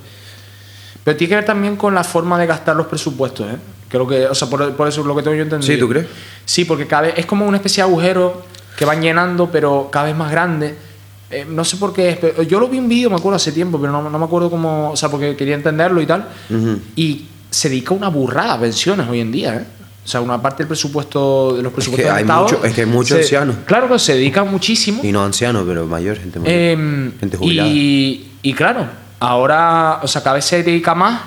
[1.05, 3.57] Pero tiene que ver también con la forma de gastar los presupuestos, ¿eh?
[3.89, 5.73] Creo que, o sea, por, por eso es lo que tengo yo entendido.
[5.73, 6.07] Sí, ¿tú crees?
[6.45, 8.43] Sí, porque cada vez es como una especie de agujero
[8.77, 10.75] que van llenando, pero cada vez más grande.
[11.31, 13.37] Eh, no sé por qué es, pero yo lo vi en un vídeo, me acuerdo
[13.37, 16.29] hace tiempo, pero no, no me acuerdo cómo, o sea, porque quería entenderlo y tal.
[16.97, 19.65] Y se dedica una burrada a pensiones hoy en día, ¿eh?
[20.07, 22.43] O sea, una parte del presupuesto, de los presupuestos hay del Estado.
[22.45, 23.57] mucho- es que hay muchos ancianos.
[23.67, 25.01] Claro que se dedican muchísimo.
[25.03, 26.55] Y no anciano, pero mayor, gente mayor.
[26.55, 27.69] Em, gente jubilada.
[27.69, 28.87] y, y claro,
[29.19, 31.21] ahora, o sea, cada vez se dedica más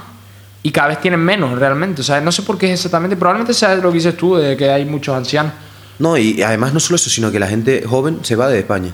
[0.64, 2.00] y cada vez tienen menos realmente.
[2.00, 4.56] O sea, no sé por qué es exactamente, probablemente sea lo que dices tú, de
[4.56, 5.52] que hay muchos ancianos.
[6.00, 8.94] No, y además no solo eso, sino que la gente joven se va de España.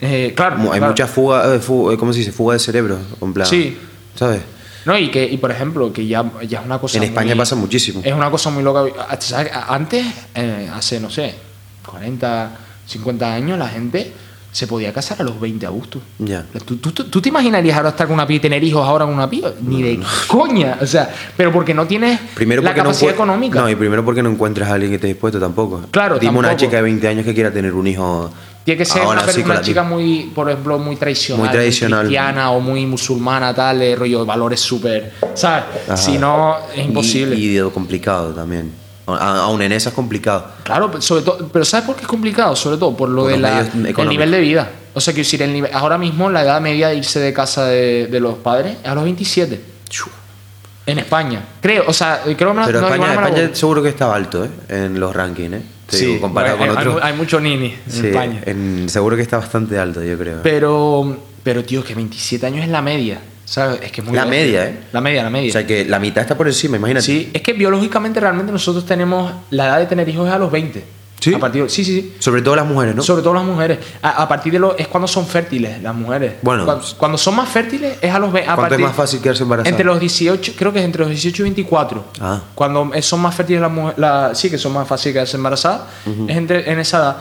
[0.00, 0.88] Eh, claro, Hay claro.
[0.88, 2.32] mucha fuga, eh, fu- eh, ¿cómo se dice?
[2.32, 3.78] Fuga de cerebro, en plan, Sí.
[4.16, 4.40] ¿sabes?
[4.84, 6.96] No, y que, y por ejemplo, que ya, ya es una cosa.
[6.98, 8.00] En España muy- pasa muchísimo.
[8.04, 8.84] Es una cosa muy loca.
[9.68, 11.34] Antes, eh, hace, no sé,
[11.86, 12.50] 40,
[12.86, 14.12] 50 años, la gente
[14.50, 16.00] se podía casar a los 20 a gusto.
[16.18, 16.44] Ya.
[16.66, 19.14] ¿Tú, tú, tú- te imaginarías ahora estar con una piba y tener hijos ahora con
[19.14, 19.50] una piba?
[19.62, 20.76] Ni de coña.
[20.80, 23.60] O sea, pero porque no tienes Primero la porque capacidad no económica.
[23.60, 25.80] No, y primero porque no encuentras a alguien que esté dispuesto tampoco.
[25.90, 26.66] Claro, Dime una tampoco.
[26.66, 28.30] chica de 20 años que quiera tener un hijo
[28.64, 31.40] Tiene que ser Ahora una, sí, una chica muy, por ejemplo, muy tradicional.
[31.44, 32.00] Muy tradicional.
[32.00, 35.12] cristiana o muy musulmana, tal, de rollo, valores súper.
[35.34, 35.64] ¿Sabes?
[35.88, 35.96] Ajá.
[35.96, 37.34] Si no, es imposible.
[37.36, 38.72] Y, y de complicado también.
[39.04, 40.46] Aún en esa es complicado.
[40.62, 42.54] Claro, sobre todo, pero ¿sabes por qué es complicado?
[42.54, 44.70] Sobre todo por lo Por de la, el nivel de vida.
[44.94, 47.64] O sea, que decir, el nivel, ahora mismo la edad media de irse de casa
[47.66, 49.60] de, de los padres es a los 27.
[49.88, 50.08] Chu.
[50.86, 51.42] En España.
[51.60, 54.44] Creo, o sea, creo que me- Pero no, España, no España seguro que estaba alto,
[54.44, 54.50] ¿eh?
[54.68, 55.62] En los rankings, ¿eh?
[55.86, 57.02] Te digo, comparado hay, con hay- otros.
[57.04, 58.40] hay mucho nini en Sí, España.
[58.46, 60.40] en- seguro que está bastante alto, yo creo.
[60.42, 63.20] Pero, pero tío, que 27 años es la media.
[63.44, 63.80] ¿Sabes?
[63.82, 64.78] Es que es muy La media, ¿eh?
[64.92, 65.50] La media, la media.
[65.50, 67.04] o sea que la mitad está por encima, imagínate.
[67.04, 70.50] sí, es que biológicamente realmente nosotros tenemos la edad de tener hijos es a los
[70.50, 70.82] 20.
[71.22, 71.32] ¿Sí?
[71.34, 72.14] A partir de- sí, sí, sí.
[72.18, 73.02] Sobre todo las mujeres, ¿no?
[73.02, 73.78] Sobre todo las mujeres.
[74.02, 74.74] A, a partir de los.
[74.78, 76.34] Es cuando son fértiles las mujeres.
[76.42, 76.64] Bueno.
[76.64, 78.28] Cuando, cuando son más fértiles es a los.
[78.30, 79.70] A ¿Cuánto es partir, más fácil quedarse embarazada?
[79.70, 82.04] Entre los 18, creo que es entre los 18 y 24.
[82.20, 82.40] Ah.
[82.54, 83.98] Cuando son más fértiles las mujeres.
[83.98, 85.82] la- sí, que son más fáciles quedarse embarazadas.
[86.28, 87.16] Es entre, en esa edad.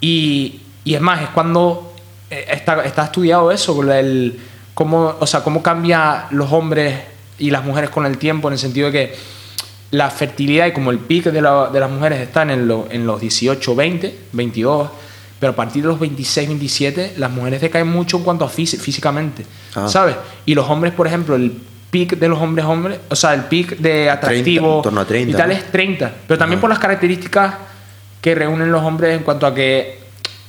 [0.00, 1.92] Y, y es más, es cuando
[2.30, 4.38] eh, está, está estudiado eso, con el,
[4.74, 6.98] cómo, o sea, cómo cambia los hombres
[7.38, 9.39] y las mujeres con el tiempo, en el sentido de que
[9.92, 13.06] la fertilidad y como el pic de, la- de las mujeres están en, lo- en
[13.06, 14.90] los 18, 20, 22,
[15.40, 18.78] pero a partir de los 26, 27, las mujeres decaen mucho en cuanto a físi-
[18.78, 19.88] físicamente, Ah.
[19.88, 20.16] ¿sabes?
[20.46, 21.52] Y los hombres, por ejemplo, el
[21.90, 25.30] pic de los hombres hombres, o sea, el pic de atractivo en torno a 30,
[25.30, 26.60] y tal es 30, pero también Ajá.
[26.60, 27.54] por las características
[28.20, 29.98] que reúnen los hombres en cuanto a que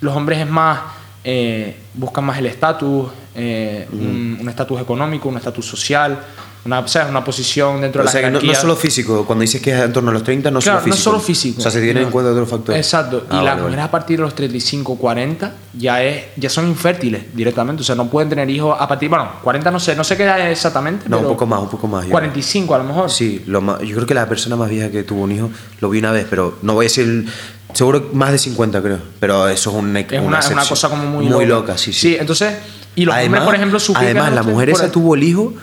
[0.01, 0.80] los hombres es más
[1.23, 6.19] eh, buscan más el estatus eh, un estatus económico un estatus social
[6.63, 7.10] una, ¿sabes?
[7.10, 8.62] una posición dentro o de la sea que no, no jerarquía.
[8.62, 10.93] solo físico, cuando dices que es en torno a los 30, no Claro, solo no
[10.93, 11.04] físico.
[11.12, 11.60] solo físico.
[11.60, 12.08] O sea, se tienen No.
[12.08, 12.86] en cuenta otros factores.
[12.86, 13.26] Exacto.
[13.30, 13.62] Ah, y las vale, vale.
[13.63, 17.82] mujeres a partir de los 35, 40 ya, es, ya son infértiles directamente.
[17.82, 19.10] O sea, no pueden tener hijos a partir.
[19.10, 21.10] Bueno, 40 no sé, no sé qué edad exactamente.
[21.10, 22.06] No, un pero poco más, un poco más.
[22.06, 23.10] yo 45 a lo mejor.
[23.10, 25.89] Sí, lo más- yo creo que la persona más vieja que tuvo un hijo lo
[25.89, 27.26] vi una vez, pero no voy a decir.
[27.74, 29.00] Seguro más de 50, creo.
[29.21, 30.67] Pero eso es una, Es una, una excepción.
[30.67, 31.78] cosa como muy, muy loca.
[31.78, 32.00] sí, sí.
[32.02, 32.54] Sí, entonces.
[32.95, 35.54] Y los hombres, por ejemplo, Además, no la mujer esa tuvo el hijo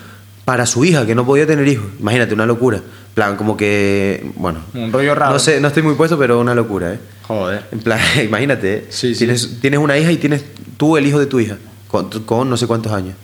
[0.49, 1.85] para su hija, que no podía tener hijos.
[2.01, 2.79] Imagínate, una locura.
[2.79, 4.31] En plan, como que.
[4.37, 4.61] Bueno.
[4.73, 5.35] Un rollo raro.
[5.35, 6.99] No sé, no estoy muy puesto, pero una locura, ¿eh?
[7.27, 7.65] Joder.
[7.71, 8.85] En plan, imagínate, ¿eh?
[8.89, 9.19] Sí, sí.
[9.19, 10.43] tienes, tienes una hija y tienes
[10.79, 11.59] tú el hijo de tu hija,
[11.89, 13.15] con, con no sé cuántos años.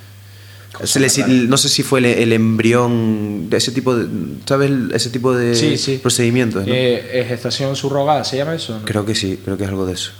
[0.96, 4.06] Le- no sé si fue el, el embrión de ese tipo de,
[4.44, 4.70] ¿sabes?
[4.92, 5.96] Ese tipo de Sí, sí.
[6.02, 6.74] procedimientos, ¿no?
[6.74, 8.80] Eh, eh, gestación subrogada, ¿se llama eso?
[8.80, 10.10] No, Creo que sí, creo que es algo de eso.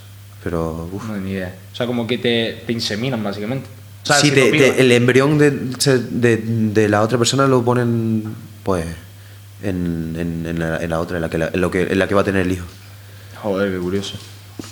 [0.43, 1.05] Pero, uf.
[1.07, 1.55] No, ni idea.
[1.71, 3.67] O sea, como que te, te inseminan, básicamente.
[4.05, 8.23] O sea, sí, si te- el embrión de, de, de la otra persona lo ponen,
[8.63, 8.85] pues,
[9.63, 11.99] en, en, en la, en la otra, en la, que, la- en lo que, en
[11.99, 12.67] la que va a tener el hijo.
[13.43, 14.15] Joder, qué curioso.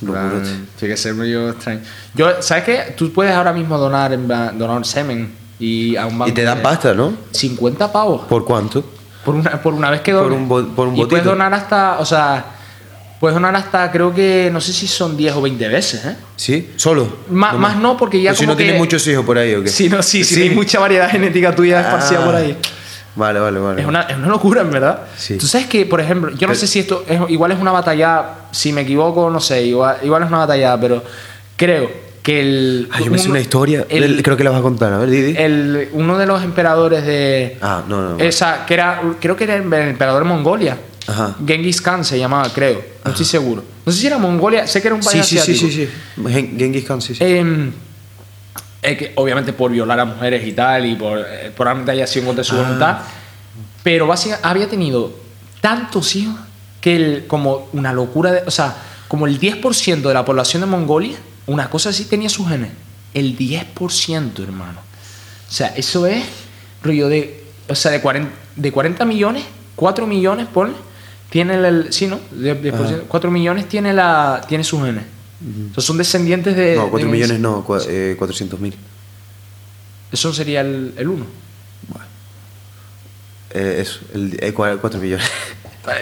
[0.04, 0.42] Plan,
[0.78, 1.80] Tiene que ser medio extraño.
[2.14, 2.94] Yo, ¿sabes qué?
[2.96, 6.30] Tú puedes ahora mismo donar, en plan, donar semen y a un banco.
[6.30, 7.12] Y te dan pasta, ¿no?
[7.32, 8.22] 50 pavos.
[8.28, 8.84] ¿Por cuánto?
[9.24, 10.38] Por una, por una vez que Por dones.
[10.38, 12.44] un bo- por un y puedes donar hasta, o sea,
[13.22, 16.16] puedes donar hasta, creo que, no sé si son 10 o 20 veces, ¿eh?
[16.34, 16.70] ¿Sí?
[16.74, 17.18] ¿Solo?
[17.30, 18.64] Más, más no, porque ya Pues si como no que...
[18.64, 19.68] tienes muchos hijos por ahí, ¿o qué?
[19.68, 22.58] Sí, no, sí, sí, hay mucha variedad genética tuya esparcida Ah, por ahí.
[23.14, 23.80] Vale, vale, vale.
[23.82, 25.02] Es una, es una locura, en verdad.
[25.16, 25.38] Sí.
[25.38, 27.70] Tú sabes que, por ejemplo, yo no Pero- sé si esto es, igual es una
[27.70, 31.04] batalla, si me equivoco, no sé, igual, igual es una batalla, pero
[31.56, 31.92] creo
[32.24, 32.88] que el.
[32.90, 35.10] Ah, yo me uno- una historia, el- creo que la vas a contar, a ver,
[35.10, 35.36] Didi.
[35.38, 37.56] el- uno de los emperadores de.
[37.62, 38.18] Ah, no, no, no.
[38.24, 40.76] Esa, que era, creo que era el emperador de Mongolia.
[41.06, 41.36] Ajá.
[41.46, 42.82] Genghis Khan se llamaba, creo.
[43.04, 43.64] No estoy seguro.
[43.84, 45.66] No sé si era Mongolia, sé que era un Sí, país sí, sí, asiático.
[45.68, 45.88] sí,
[46.24, 46.28] sí.
[46.32, 47.24] Gen- Genghis Khan, sí, sí.
[47.24, 52.26] Eh, que obviamente por violar a mujeres y tal, y por eh, probablemente haya sido
[52.26, 52.50] contra de Ah.
[52.50, 52.98] su voluntad,
[53.84, 55.12] pero básicamente había tenido
[55.60, 56.34] tantos hijos
[56.80, 58.74] que el- como una locura, de, o sea,
[59.06, 62.70] como el 10% de la población de Mongolia, una cosa así tenía sus genes.
[63.14, 64.80] El 10%, hermano.
[65.48, 66.24] O sea, eso es
[66.82, 69.44] rollo de, o sea, de 40, de 40 millones,
[69.76, 70.74] 4 millones, ponle,
[71.32, 72.20] tiene el, sí, ¿no?
[72.30, 72.88] De- de por Ajá.
[72.88, 75.04] ciento, 4 millones tiene, la, tiene sus genes.
[75.70, 76.76] O sea, son descendientes de...
[76.76, 78.74] no, de 4 Genghis- millones no, cua- eh, 400 mil.
[80.12, 81.26] Eso sería el, el 1.
[83.54, 85.26] Eh, eso, el, eh, 4 millones.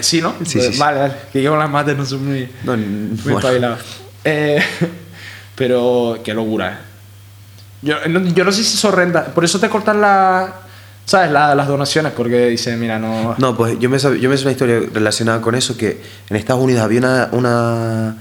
[0.03, 0.35] Sí, ¿no?
[0.45, 0.79] Sí, sí, sí.
[0.79, 1.15] Vale, vale.
[1.33, 3.39] Que yo con las mates no soy muy, No, muy bueno.
[3.39, 3.79] espabilado.
[4.25, 4.63] Eh,
[5.57, 6.77] pero qué locura, ¿eh?
[7.81, 9.33] Yo no, yo no sé si eso renta.
[9.33, 10.61] Por eso te cortan la,
[11.11, 11.33] ¿sabes?
[11.33, 13.35] La- las donaciones, porque dicen, mira, no...
[13.39, 16.63] No, pues yo me, yo me sé una historia relacionada con eso, que en Estados
[16.63, 18.17] Unidos había una, una,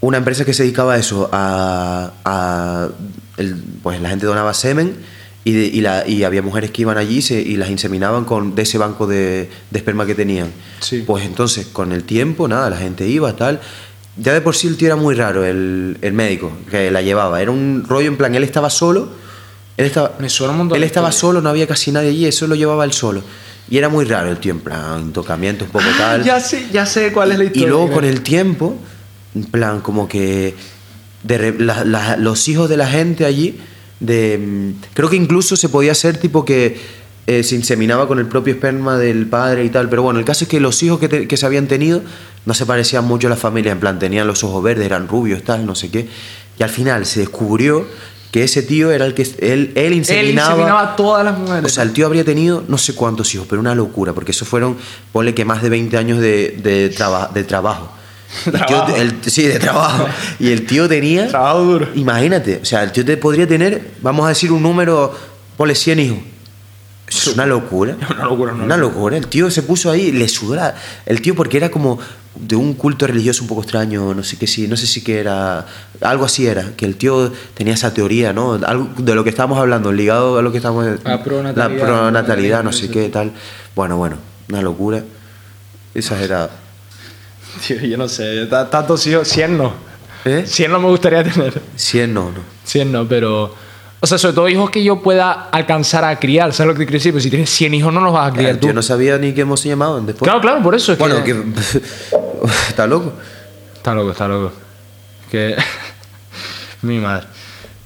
[0.00, 2.88] una empresa que se dedicaba a eso, a, a
[3.36, 3.54] el-
[3.84, 4.96] pues la gente donaba semen
[5.44, 8.24] y, de- y, la, y había mujeres que iban allí y, se- y las inseminaban
[8.24, 10.48] con, de ese banco de, de esperma que tenían.
[10.80, 11.04] Sí.
[11.06, 13.60] Pues entonces, con el tiempo, nada, la gente iba, tal.
[14.16, 17.40] Ya de por sí el tío era muy raro, el, el médico que la llevaba.
[17.40, 19.29] Era un rollo en plan, él estaba solo.
[19.80, 21.20] Él estaba, Me suena un montón él de estaba historia.
[21.20, 23.22] solo, no había casi nadie allí, eso lo llevaba él solo.
[23.68, 26.24] Y era muy raro el tío, en plan, tocamiento un poco tal.
[26.24, 27.68] Ya sé, ya sé cuál es la y historia.
[27.68, 28.76] luego con el tiempo,
[29.34, 30.54] en plan, como que
[31.22, 33.58] de re- la- la- los hijos de la gente allí,
[34.00, 38.26] de, mm, creo que incluso se podía hacer tipo que eh, se inseminaba con el
[38.26, 41.08] propio esperma del padre y tal, pero bueno, el caso es que los hijos que,
[41.08, 42.02] te- que se habían tenido
[42.44, 45.44] no se parecían mucho a la familia, en plan, tenían los ojos verdes, eran rubios,
[45.44, 46.08] tal, no sé qué,
[46.58, 47.86] y al final se descubrió
[48.30, 50.50] que ese tío era el que él, él Él inseminaba.
[50.52, 51.64] inseminaba a todas las mujeres.
[51.64, 54.44] O sea, el tío habría tenido no sé cuántos hijos, pero una locura, porque eso
[54.44, 54.76] fueron,
[55.12, 57.90] ponle que más de 20 años de, de, traba- de trabajo.
[58.46, 60.06] El tío- el- sí, de trabajo.
[60.38, 61.26] Y el tío tenía.
[61.26, 61.88] Trabajo duro.
[61.96, 65.12] Imagínate, o sea, el tío te podría tener, vamos a decir un número,
[65.56, 66.18] ponle 100 hijos.
[67.08, 67.96] Es una locura.
[68.10, 69.16] Una locura, una Una locura.
[69.16, 71.98] El tío se puso ahí, le sudó la- El tío, porque era como
[72.34, 75.18] de un culto religioso un poco extraño, no sé qué sí, no sé si que
[75.18, 75.66] era.
[76.00, 78.54] Algo así era, que el tío tenía esa teoría, ¿no?
[78.64, 80.86] Algo de lo que estábamos hablando, ligado a lo que estamos.
[81.04, 81.78] La pronatalidad.
[81.78, 83.32] La pronatalidad, no sé qué, tal.
[83.74, 84.16] Bueno, bueno,
[84.48, 85.02] una locura.
[85.94, 86.50] Exagerado.
[87.66, 88.46] Tío, yo no sé.
[88.46, 89.72] ta- Tantos hijos, 100 no.
[90.24, 90.44] ¿Eh?
[90.46, 91.60] 100 no me gustaría tener.
[91.76, 92.40] 100 no, no.
[92.64, 93.54] 100 no, pero.
[94.02, 96.52] O sea, sobre todo hijos que yo pueda alcanzar a criar.
[96.54, 97.12] ¿Sabes lo que te quiero decir?
[97.12, 98.68] Pero si tienes 100 hijos, no los vas a criar tú.
[98.68, 100.26] Yo no sabía ni cómo se llamaban después.
[100.26, 101.32] Claro, claro, por eso es Bueno, que.
[101.34, 101.42] que.
[102.68, 103.12] Está loco.
[103.74, 104.52] Está loco, está loco.
[105.30, 105.56] Que.
[106.82, 107.26] Mi madre.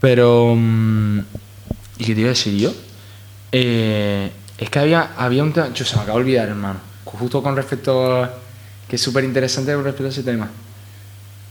[0.00, 0.54] Pero.
[0.56, 1.18] mm,
[1.98, 2.72] ¿Y qué te iba a decir yo?
[3.52, 5.72] Eh, es que había, había un tema.
[5.72, 6.80] Yo se me acaba de olvidar, hermano.
[7.04, 8.22] Justo con respecto.
[8.24, 8.34] a-
[8.88, 10.48] que es súper interesante con respecto a ese tema.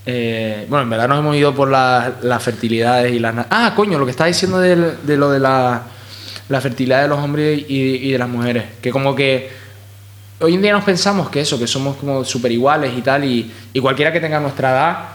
[0.06, 3.34] Eh, bueno, en verdad nos hemos ido por la- las fertilidades y las.
[3.50, 4.76] Ah, coño, lo que estaba diciendo de,
[5.18, 5.82] lo de la,
[6.50, 8.66] la fertilidad de los hombres y de las mujeres.
[8.82, 9.63] Que como que
[10.40, 13.52] hoy en día nos pensamos que eso, que somos como súper iguales y tal, y,
[13.74, 15.10] y cualquiera que tenga nuestra edad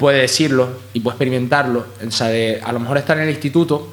[0.00, 1.86] puede decirlo y puede experimentarlo.
[2.06, 2.28] O sea,
[2.64, 3.86] a lo mejor estar en el instituto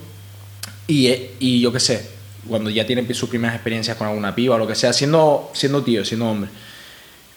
[0.87, 2.09] y, eh, y yo qué sé,
[2.47, 5.83] cuando ya tiene sus primeras experiencias con alguna piba o lo que sea, siendo, siendo
[5.83, 6.49] tío, siendo hombre.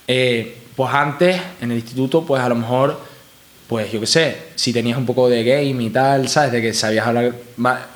[0.07, 3.01] Eh, pues antes, en el instituto, pues a lo mejor,
[3.67, 6.53] pues yo qué sé, si tenías un poco de game y tal, ¿sabes?
[6.53, 7.35] De que sabías hablar,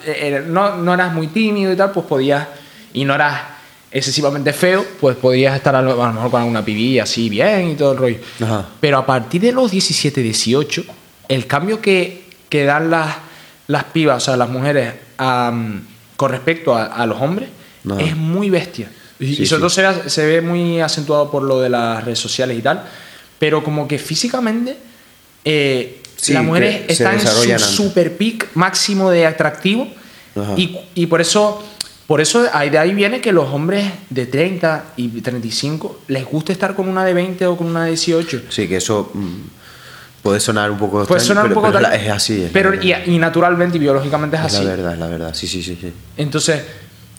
[0.07, 2.49] eh, no, no eras muy tímido y tal, pues podías,
[2.93, 3.54] y no eras
[3.95, 7.71] excesivamente feo, pues podrías estar a lo, a lo mejor con alguna pibilla así bien
[7.71, 8.19] y todo el rollo.
[8.43, 8.69] Ajá.
[8.81, 10.85] Pero a partir de los 17, 18,
[11.29, 13.15] el cambio que, que dan las,
[13.69, 17.49] las pibas, o sea, las mujeres, con respecto a, a los hombres,
[17.89, 18.01] Ajá.
[18.03, 18.91] es muy bestia.
[19.21, 19.81] Y, Sí, y sobre sí.
[19.83, 22.83] todo se, se ve muy acentuado por lo de las redes sociales y tal,
[23.39, 24.77] pero como que físicamente
[25.45, 27.63] eh, Sí, las mujeres están en su antes.
[27.63, 29.87] super peak máximo de atractivo
[30.57, 31.63] y, y por eso...
[32.07, 36.75] Por eso de ahí viene que los hombres de 30 y 35 les gusta estar
[36.75, 38.43] con una de 20 o con una de 18.
[38.51, 39.35] Sí, que eso mm,
[40.23, 42.43] puede sonar un poco Puede extraño, sonar un pero- poco pero tal- es así.
[42.43, 44.65] Es pero y, y naturalmente y biológicamente es Es así.
[44.65, 45.35] la verdad, es la verdad.
[45.35, 45.79] Sí, sí, sí.
[45.81, 45.93] sí.
[46.19, 46.63] Entonces,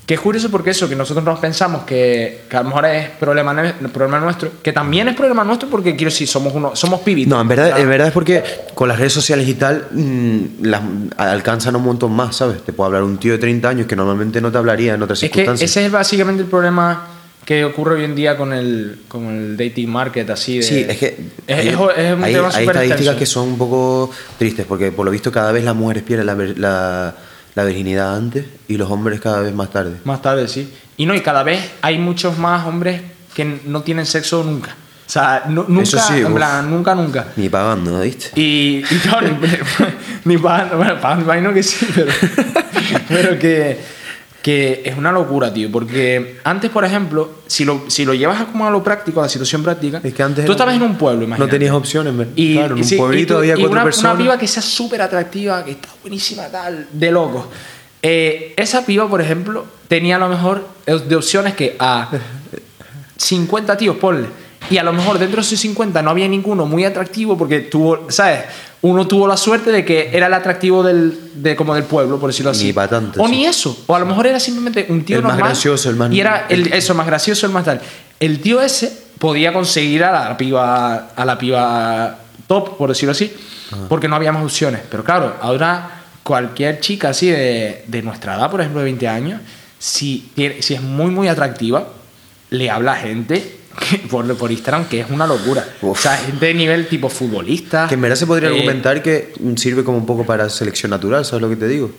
[0.06, 3.10] que es curioso porque eso, que nosotros nos pensamos que, que a lo mejor es
[3.12, 7.30] problema, problema nuestro, que también es problema nuestro porque quiero decir, somos uno, somos pibitos.
[7.32, 8.44] No, en verdad, en verdad es porque
[8.76, 10.82] con las redes sociales y tal mm, las
[11.18, 12.62] alcanzan un montón más, ¿sabes?
[12.64, 15.24] Te puede hablar un tío de 30 años que normalmente no te hablaría en otras
[15.24, 15.72] Es que circunstancias.
[15.72, 17.08] ese es básicamente el problema
[17.44, 20.64] que ocurre hoy en día con el, con el dating market, así de...
[20.64, 23.58] Sí, es que Es, hay, es- es un hay- tema hay estadísticas que son un
[23.58, 27.16] poco tristes, porque por lo visto cada vez las mujeres pierden la, la-
[27.56, 29.98] la virginidad antes y los hombres cada vez más tarde.
[30.04, 30.72] Más tarde, sí.
[30.98, 33.02] Y no, y cada vez hay muchos más hombres
[33.34, 34.72] que no tienen sexo nunca.
[35.08, 37.28] O sea, nu- nunca, Eso sí, en plan, nunca, nunca.
[37.36, 38.02] Ni pagando, ¿no?
[38.02, 38.30] ¿viste?
[38.40, 38.84] Y, y
[40.26, 42.12] ni, ni para, bueno, para imagino que sí, pero,
[43.08, 43.80] pero que,
[44.46, 45.72] que es una locura, tío.
[45.72, 49.30] Porque antes, por ejemplo, si lo, si lo llevas como a lo práctico, a la
[49.30, 51.48] situación práctica, Es que antes tú estabas en un pueblo, imagínate.
[51.48, 52.32] No tenías opciones, ¿verdad?
[52.36, 54.14] Y, claro, en y un sí, y pueblito tú- había y cuatro una, personas.
[54.14, 57.46] Una piba que sea súper atractiva, que está buenísima, tal, de locos.
[58.04, 62.12] Eh, esa piba, por ejemplo, tenía a lo mejor de opciones que a
[63.18, 64.28] 50 tíos, ponle.
[64.70, 68.10] Y a lo mejor dentro de esos 50 no había ninguno muy atractivo porque tuvo,
[68.10, 68.42] ¿sabes?
[68.82, 72.30] Uno tuvo la suerte de que era el atractivo del, de, como del pueblo, por
[72.30, 72.66] decirlo así.
[72.68, 73.32] Ni tanto, o sí.
[73.32, 73.84] ni eso.
[73.88, 76.46] O a lo mejor era simplemente un tío El más gracioso, el más- Y era
[76.50, 77.82] el, eso, más gracioso, el más tal.
[78.20, 83.34] El tío ese podía conseguir a la piba, a la piba top, por decirlo así,
[83.90, 84.82] porque no había más opciones.
[84.90, 89.42] Pero claro, ahora cualquier chica así de, de nuestra edad, por ejemplo, de 20 años,
[89.80, 91.88] si, tiene, si es muy, muy atractiva,
[92.50, 93.55] le habla a gente
[94.10, 95.66] por, por Instagram que es una locura.
[95.82, 95.98] Uf.
[96.00, 97.88] O sea, gente de nivel tipo futbolista.
[97.88, 101.26] Que en verdad se podría eh, argumentar que sirve como un poco para selección natural,
[101.26, 101.92] ¿sabes lo que te digo?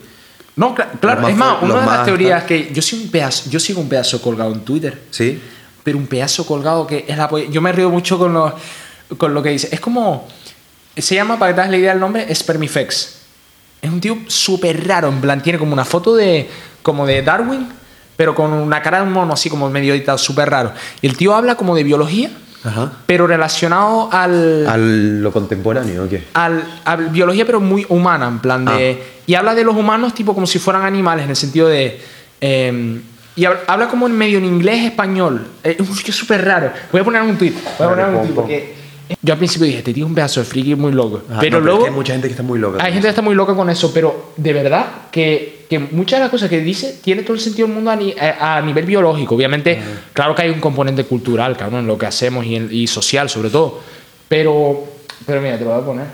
[0.55, 2.47] No, cla- claro, Los más es más, una los de las más teorías tal.
[2.47, 5.01] que yo soy un pedazo, yo sigo un pedazo colgado en Twitter.
[5.11, 5.39] ¿Sí?
[5.83, 7.29] pero un pedazo colgado que es la.
[7.49, 8.53] Yo me río mucho con lo,
[9.17, 9.69] con lo que dice.
[9.71, 10.27] Es como.
[10.97, 13.15] Se llama, para que te hagas la idea del nombre, Spermifex.
[13.81, 16.49] Es un tío súper raro, en plan, tiene como una foto de.
[16.81, 17.69] como de Darwin,
[18.17, 20.73] pero con una cara de un mono así como medio editado, súper raro.
[21.01, 22.29] Y el tío habla como de biología
[22.65, 22.91] Ajá.
[23.05, 26.25] pero relacionado al, ¿A lo contemporáneo o qué?
[26.33, 29.01] al- a biología, pero muy humana, en plan de.
[29.27, 32.01] Y habla de los humanos, tipo, como si fueran animales, en el sentido de.
[32.41, 33.01] eh,
[33.35, 35.45] y hab- habla como en medio en inglés, español.
[35.63, 36.71] Eh, es súper raro.
[36.91, 37.53] Voy a poner un tweet.
[37.77, 38.77] Voy a poner un tweet porque.
[39.21, 41.21] Yo al principio dije, este tío es un pedazo de friki muy loco.
[41.29, 41.79] Ajá, pero no, luego.
[41.79, 42.83] es que hay mucha gente que está muy loca.
[42.83, 46.23] Hay gente que está muy loca con eso, pero de verdad que, que muchas de
[46.25, 48.85] las cosas que dice tiene todo el sentido del mundo a, ni- a- a nivel
[48.85, 49.35] biológico.
[49.35, 49.79] Obviamente,
[50.13, 53.29] claro que hay un componente cultural, cabrón, en lo que hacemos y, en- y social
[53.29, 53.81] sobre todo.
[54.27, 54.85] Pero,
[55.25, 56.05] pero mira, te lo voy a poner.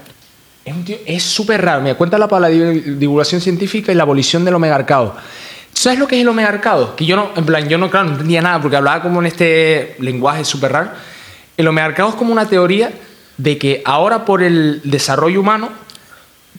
[0.66, 1.82] Es un tío- es súper raro.
[1.82, 5.16] Mira, cuenta la divulgación científica y la abolición del omegarcado.
[5.74, 6.96] ¿Sabes lo que es el omegarcado?
[6.96, 9.26] Que yo no, en plan, yo no, claro, no entendía nada porque hablaba como en
[9.28, 10.92] este lenguaje súper raro.
[11.58, 12.92] El omegarcado es como una teoría
[13.38, 15.70] de que ahora por el desarrollo humano,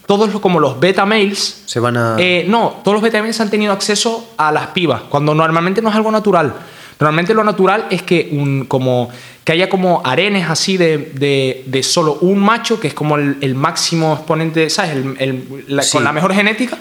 [0.06, 2.16] todos los, como los beta males, Se van a.
[2.18, 5.88] eh, no, todos los beta males han tenido acceso a las pibas, cuando normalmente no
[5.90, 6.54] es algo natural.
[7.00, 9.08] Normalmente lo natural es que, un, como,
[9.42, 13.36] que haya como arenes así de, de, de solo un macho, que es como el,
[13.40, 14.92] el máximo exponente, ¿sabes?
[14.92, 15.92] El- el- la- Sí.
[15.92, 16.78] Con la mejor genética.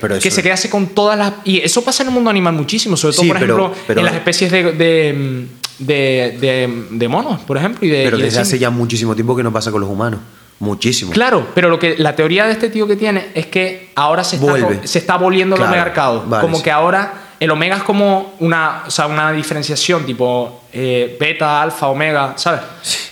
[0.00, 1.32] Pero que se quedase con todas las...
[1.44, 4.04] Y eso pasa en el mundo animal muchísimo, sobre todo, Sí, por ejemplo, pero- en
[4.06, 5.46] las especies de, de,
[5.78, 7.86] de, de- de monos, por ejemplo.
[7.86, 10.20] Y de, Pero y desde hace ya muchísimo tiempo que no pasa con los humanos.
[10.58, 11.12] Muchísimo.
[11.12, 14.36] Claro, pero lo que la teoría de este tío que tiene es que ahora se
[14.36, 14.86] está, Vuelve.
[14.86, 16.24] se está aboliendo Claro, el omegarcado.
[16.26, 16.62] vale, como sí.
[16.62, 21.88] que ahora el omega es como una, o sea, una diferenciación tipo eh, beta, alfa,
[21.88, 22.60] omega, ¿sabes?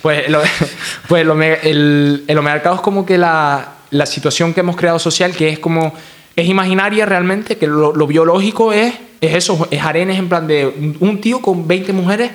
[0.01, 0.41] Pues, lo-
[1.07, 4.97] pues el, omega- el, el omegarcado es como que la, la situación que hemos creado
[4.97, 5.93] social, que es como,
[6.35, 10.65] es imaginaria realmente, que lo, lo biológico es, es eso, es arenes en plan de
[10.65, 12.31] un, un tío con 20 mujeres,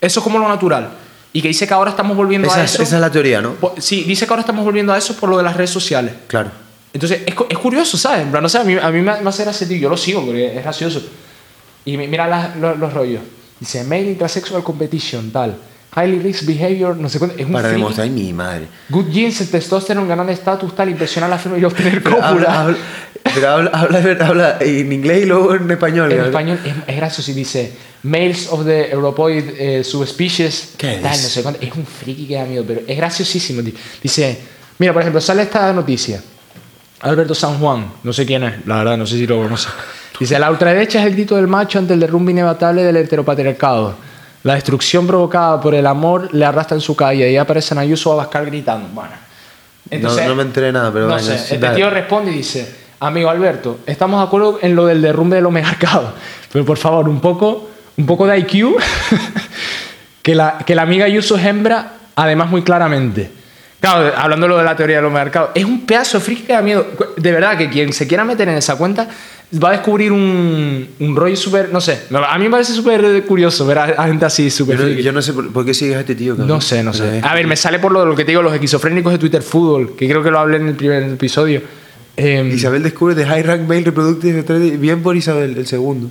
[0.00, 0.90] eso es como lo natural.
[1.32, 2.82] Y que dice que ahora estamos volviendo Esa, a es- eso.
[2.82, 3.54] esa es la teoría, ¿no?
[3.78, 6.12] Sí, dice que ahora estamos volviendo a eso por lo de las redes sociales.
[6.26, 6.50] Claro.
[6.92, 8.22] Entonces, es, es curioso, ¿sabes?
[8.22, 9.76] En plan, no sé, a mí, a mí me, me hace gracia, tío.
[9.76, 11.02] Yo lo sigo porque es gracioso.
[11.84, 13.20] Y mi- mira las- lo- los, rollos.
[13.60, 15.54] Dice, male intrasexual competition, tal.
[15.96, 17.36] Highly risk behavior, no sé cuánto.
[17.38, 17.80] Es un Para friki.
[17.80, 18.66] demostrar, mi madre.
[18.90, 22.74] Good genes, el testosterone, ganar estatus, tal, impresionar a la firma y obtener cópula.
[23.34, 26.12] pero habla, habla, habla en inglés y luego en español.
[26.12, 27.72] En español es, es gracioso y dice
[28.02, 31.22] males of the Europoid eh, subspecies ¿Qué tal, dice?
[31.24, 31.60] no sé cuánto.
[31.62, 33.62] Es un friki que da miedo, pero es graciosísimo.
[34.02, 34.38] Dice,
[34.78, 36.22] mira, por ejemplo, sale esta noticia.
[37.00, 39.68] Alberto San Juan, no sé quién es, la verdad, no sé si lo conoce.
[40.18, 43.94] Dice, la ultraderecha es el grito del macho ante el derrumbe inevitable del heteropatriarcado.
[44.48, 48.46] La destrucción provocada por el amor le arrastra en su calle y aparecen Ayuso Abascal
[48.46, 48.88] gritando.
[48.94, 49.10] Bueno,
[49.90, 51.76] entonces, no me enteré de nada, pero no venga, sé, este dale.
[51.76, 56.14] tío responde y dice, amigo Alberto, estamos de acuerdo en lo del derrumbe del omegarcado,
[56.50, 58.74] pero por favor, un poco, un poco de IQ,
[60.22, 63.30] que, la, que la amiga Ayuso es hembra, además muy claramente.
[63.80, 66.54] Claro, hablando de lo de la teoría del omegarcado, es un pedazo de friki que
[66.54, 66.86] da miedo.
[67.18, 69.08] De verdad, que quien se quiera meter en esa cuenta
[69.62, 73.64] va a descubrir un, un rollo súper, no sé, a mí me parece súper curioso
[73.66, 75.96] ver a, a gente así súper Yo no, yo no sé por, por qué sigues
[75.96, 76.34] a este tío.
[76.36, 76.48] cabrón.
[76.48, 77.20] No sé, no sé.
[77.22, 79.96] A ver, me sale por lo, lo que te digo, los esquizofrénicos de Twitter Fútbol,
[79.96, 81.62] que creo que lo hablé en el primer episodio.
[82.16, 84.42] Eh, Isabel descubre de High Rank Male Reproductive.
[84.76, 86.10] Bien por Isabel, el segundo.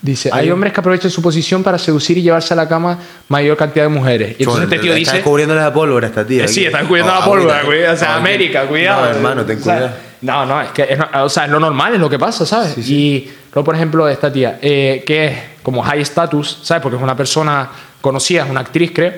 [0.00, 2.98] dice, Hay hay hombres que aprovechan su posición para seducir y llevarse a la cama
[3.28, 4.36] mayor cantidad de mujeres.
[4.38, 5.12] Y entonces este tío Está dice...
[5.16, 6.46] descubriendo la pólvora esta tía.
[6.46, 9.02] Eh, sí, está descubriendo Ah, la pólvora, cuidado, o sea, Ah, América, cuidado.
[9.04, 9.96] No, hermano, ten O sea, cuidado.
[10.24, 12.76] No, no, es que es, o sea, es lo normal, es lo que pasa, ¿sabes?
[12.88, 15.32] Y luego, por ejemplo, esta tía, eh, que es
[15.62, 16.82] como high status, ¿sabes?
[16.82, 17.68] Porque es una persona
[18.00, 19.12] conocida, es una actriz, creo.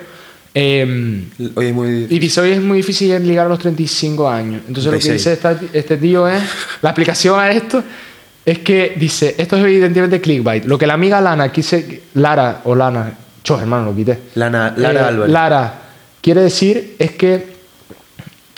[0.59, 2.07] Eh, Oye, muy.
[2.09, 4.63] y dice, hoy es muy difícil ligar a los 35 años.
[4.67, 5.13] Entonces lo que 36.
[5.19, 6.43] dice esta- este tío es,
[6.83, 7.83] la explicación a esto
[8.45, 10.65] es que dice, esto es evidentemente clickbait.
[10.65, 13.13] Lo que la amiga Lana quise, Lara o Lana,
[13.45, 14.19] chos hermano, lo quité.
[14.37, 15.33] Lana, Lara Eh, Álvarez.
[15.33, 15.75] Lara
[16.23, 17.56] quiere decir es que ¿Quieres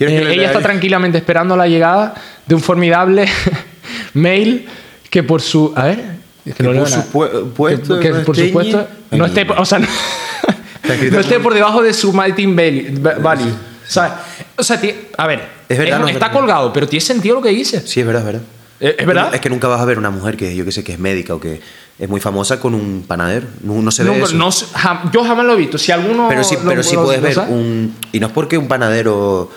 [0.07, 2.15] eh, ella está tranquilamente esperando la llegada
[2.47, 3.27] de un formidable
[4.15, 4.67] mail
[5.11, 5.73] que por su...
[5.77, 6.01] A ver,
[6.45, 6.87] es que Que por nada.
[6.89, 9.79] su pu- puesto que, que no por supuesto no esté, mi o sea,
[10.85, 13.53] no, escrito no esté muy- por debajo de su Mighty value, value,
[13.87, 14.13] ¿sabes?
[14.57, 16.41] O sea, ti- a ver, Es verdad, es- no, es está verdad.
[16.41, 17.81] colgado, pero tiene sentido lo que dice.
[17.87, 18.43] Sí, es verdad, es verdad.
[18.81, 19.35] ¿Es, es verdad?
[19.35, 21.35] Es que nunca vas a ver una mujer que yo que sé que es médica
[21.35, 21.61] o que
[21.99, 23.47] es muy famosa con un panadero.
[23.63, 24.69] No, no se ve No, eso.
[24.71, 25.79] no yo jamás lo he visto.
[25.79, 26.29] Si alguno.
[26.29, 29.51] pero sí, pero sí puedes ver un y no es porque un panadero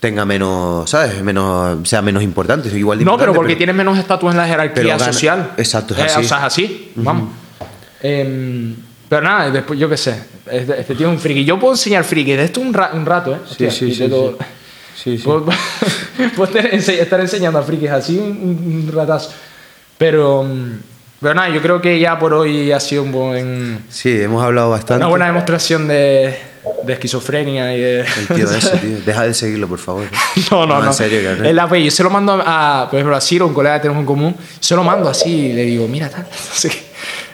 [0.00, 1.20] tenga menos, ¿sabes?
[1.22, 4.96] Menos sea menos importante, igual de No, pero porque tienes menos estatus en la jerarquía
[4.96, 5.52] gana- social.
[5.56, 6.92] exacto, es Eh, o sea, es así.
[6.96, 7.30] Vamos.
[8.02, 8.74] Em,
[9.08, 10.22] pero nada, después yo qué sé.
[10.50, 11.44] Este, este tío es un friki.
[11.44, 13.38] Yo puedo enseñar friki de esto un, ra- un rato, ¿eh?
[13.44, 14.38] Hostia, sí, sí, todo-
[14.94, 15.22] Sí, sí.
[15.24, 15.46] Puedo,
[16.36, 18.30] puedo estar, ense- estar enseñando a frikis así un,
[18.86, 19.30] un ratazo.
[19.96, 20.72] Pero, mm,
[21.20, 24.70] pero nada, yo creo que ya por hoy ha sido un buen, Sí, hemos hablado
[24.70, 24.96] bastante.
[25.04, 26.36] una buena demostración de,
[26.84, 28.00] de esquizofrenia y de...
[28.00, 29.00] El tío ese, tío.
[29.04, 30.06] Deja de seguirlo, por favor.
[30.50, 30.86] No, no, no.
[30.88, 31.46] En serio, cabrón.
[31.46, 33.82] Es la pe- Yo se lo mando a, por ejemplo, a Ciro, un colega que
[33.82, 34.36] tenemos en común.
[34.60, 36.26] Se lo mando así y le digo, mira, tal.
[36.52, 36.68] Así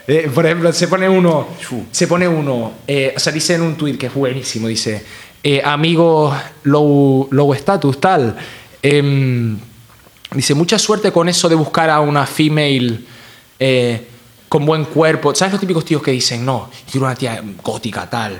[0.06, 1.48] Eh, por ejemplo, se pone uno,
[1.90, 5.02] se pone uno, eh, o sea, dice en un tweet que es buenísimo, dice,
[5.42, 8.36] eh, amigos low, low status, tal,
[8.82, 9.56] em,
[10.34, 13.00] dice, mucha suerte con eso de buscar a una female
[13.58, 14.06] eh,
[14.50, 15.34] con buen cuerpo.
[15.34, 18.38] ¿Sabes los típicos tíos que dicen, no, quiero una tía gótica, tal,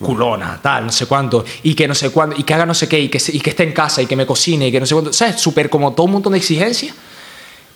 [0.00, 2.88] culona, tal, no sé cuánto, y que no sé cuánto, y que haga no sé
[2.88, 4.86] qué, y que, y que esté en casa, y que me cocine, y que no
[4.86, 5.36] sé cuánto, ¿sabes?
[5.40, 6.94] Súper como todo un montón de exigencias.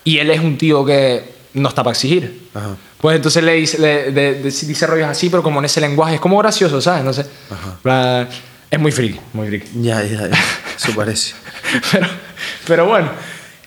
[0.04, 1.22] Y él es un tío que
[1.54, 2.48] no está para exigir.
[2.54, 2.76] Ajá.
[3.00, 6.14] Pues entonces le dice, le- de- de- dice rollos así, pero como en ese lenguaje,
[6.16, 7.04] es como gracioso, ¿sabes?
[7.04, 7.26] No sé.
[7.82, 8.28] Plan,
[8.70, 9.68] Es muy friki, muy friki.
[9.82, 10.38] Ya, ya, ya.
[10.76, 11.34] Eso parece.
[11.92, 12.06] pero,
[12.66, 13.08] pero bueno,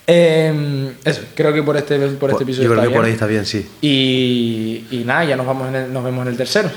[0.05, 3.11] eh, eso, creo que por este, por este episodio Yo creo está que por ahí
[3.11, 3.13] bien.
[3.15, 3.67] está bien, sí.
[3.81, 6.69] Y, y nada, ya nos, vamos en el- nos vemos en el tercero.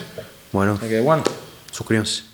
[0.53, 1.23] Bueno, Así que bueno.
[1.73, 2.30] Sou criança.